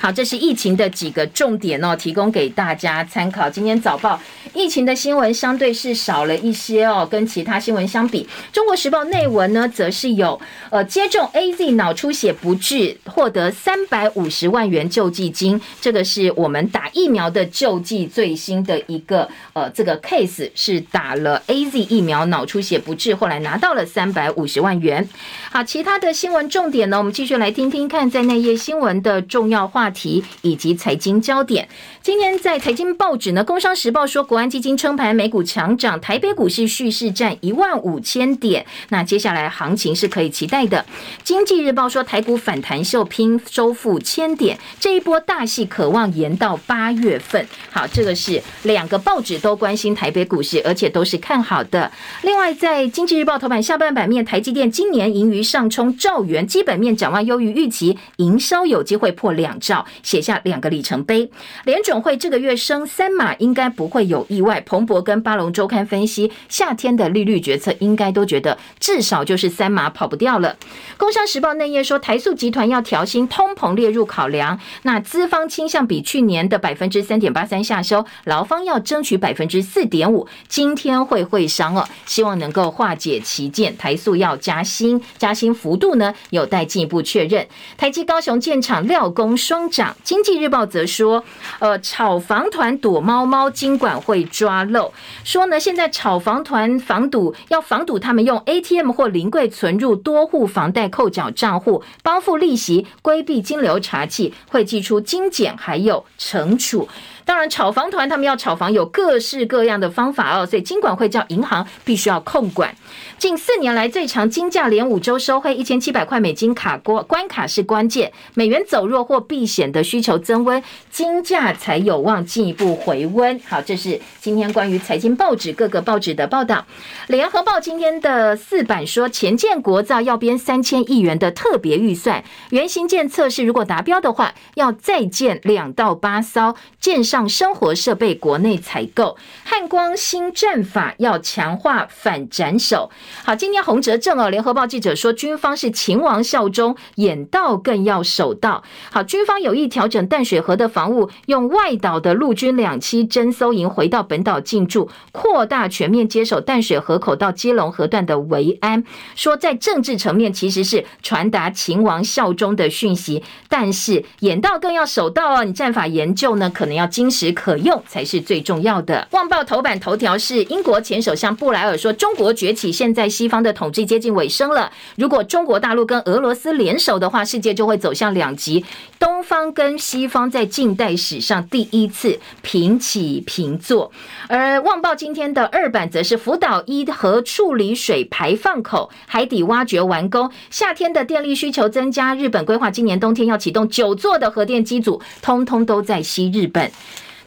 [0.05, 3.49] 好，这是疫情的几个重点哦，提供给大家参考。
[3.49, 4.21] 今天早报
[4.53, 10.39] 疫情的新闻相对是少了一些哦，跟其他新闻相比，中国时报内文呢，则是有
[10.69, 15.59] 呃接种 AZ 脑出血不治，获得三百五十万元救济金。
[15.81, 25.09] 这个是我们打疫苗的救济最新的一个呃这个 case，是打了 AZ 疫苗脑出血不治，后来拿到了三百五十万元。
[25.51, 30.23] 好，其他的新闻重点呢，我们继续来听听看，在内页新闻的重要话题。
[30.43, 31.69] 以及财经焦点，
[32.03, 40.79] 今天在财经报纸呢，《工商时报》说，国安基金撑盘，美股强涨，台北股市蓄势占一万五千点，那接下来行情是可以期待的。
[41.23, 47.47] 《经济日报》说，台股反弹秀拼收复千点，这一波大戏可望延到八月份。
[47.71, 51.91] 好，这个是两个报纸都关心台北股市，而且都是看好的。
[52.23, 59.84] 另外，在《经济日报》头版下半版面，台积电今年盈余上冲兆元，基本面展望优于预期，营收有机会破两兆。
[60.03, 61.31] 写下两个里程碑，
[61.65, 64.61] 联准会这个月升三码应该不会有意外。
[64.61, 70.57] 彭博跟巴龙周刊分析，夏天的利率决策应该都觉得至少就是三码跑不掉了。
[70.97, 74.59] 工商时报内页说，台塑集团要调薪，通膨列入考量。
[74.83, 80.27] 那资方倾向比去年的百分之三点八三下修，劳方要争取百分之四点五。
[80.49, 83.77] 今天会会商哦，希望能够化解歧见。
[83.77, 87.47] 台塑要加薪，加薪幅度呢有待进一步确认。
[87.77, 89.97] 台积高雄建厂料工双长。
[90.03, 91.25] 经济日报则说，
[91.59, 94.93] 呃，炒房团躲猫猫，金管会抓漏。
[95.25, 106.89] 说呢，现在炒房团防堵要防堵他们用 ATM 或临柜存入多户房贷扣缴账户，帮付利息，规避金流查缉，会祭出精简还有惩处。
[107.25, 112.75] 当然，炒房团他们要炒房有各式各样的方法哦，所以金管会叫银行必须要控管。
[113.19, 123.41] 近四年来最长金价连五周收黑，一千七百块美金卡关关卡是关键，美元走弱或避险的需求增温，金价才有望进一步回温。
[123.47, 126.67] 好，这是今天关于财经报纸各个报纸的报道。
[127.07, 139.17] 联合报今天的四版说，前建国造要编三千亿元的特别预算，原型舰测试如果达标的话，要再建两到八艘舰上生活设备国内采购。
[139.45, 142.91] 汉光新战法要强化反斩首。
[143.23, 148.65] 好，今天洪哲正哦，联合报记者说，军方是秦王效忠，演道更要守道。
[148.91, 158.83] 好，军方有意调整淡水河的防务，用外岛的陆军两栖侦搜营回到本岛进驻，扩大全面接手淡水河口到基隆河段的维安。
[159.15, 165.45] 说在政治层面其实是传达秦王效忠的讯息，但是演道更要守道哦。
[165.45, 169.09] 你战法研究呢，可能要经时可用才是最重要的。
[169.13, 173.05] 旺报头版头条是英国前首相布莱尔说，中国崛起现在。
[173.15, 178.65] 西方的统治接近尾声了，如果中国大陆跟俄罗斯联手的话，世界就会走向两极，
[178.99, 183.93] 东方跟西方在近代史上第一次平起平坐。
[184.27, 196.69] 而《旺报》今天的二版则是福岛一核处理水排放口海底挖掘完工，夏天的电力需求增加，日本规划今年冬天要启动九座的核电机组，通通都在西日本。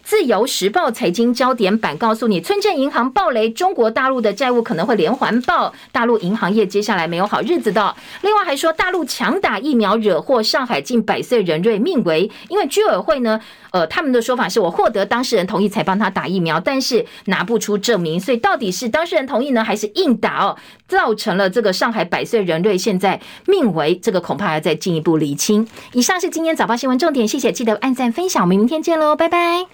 [0.07, 7.93] 自由时报财经焦点版告诉你，村镇银行暴雷，中国大陆的债务可能会连环爆，大陆银行业接下来没有好日子的。
[8.21, 13.41] 另外还说，大陆强打疫苗惹祸，上海近百岁人瑞命危，因为居委会呢，
[13.71, 20.55] 呃，他们的说法是我获得当事人同意才帮他打疫苗，但是拿不出证明，所以到底是当事人同意呢，还是硬打哦，
[20.87, 25.67] 造成了这个上海百岁人瑞现在命危，这个恐怕要再进一步厘清。
[25.91, 29.65] 以上是今天早报新闻重点，谢谢，记得按赞分享，我们明天见喽，拜拜。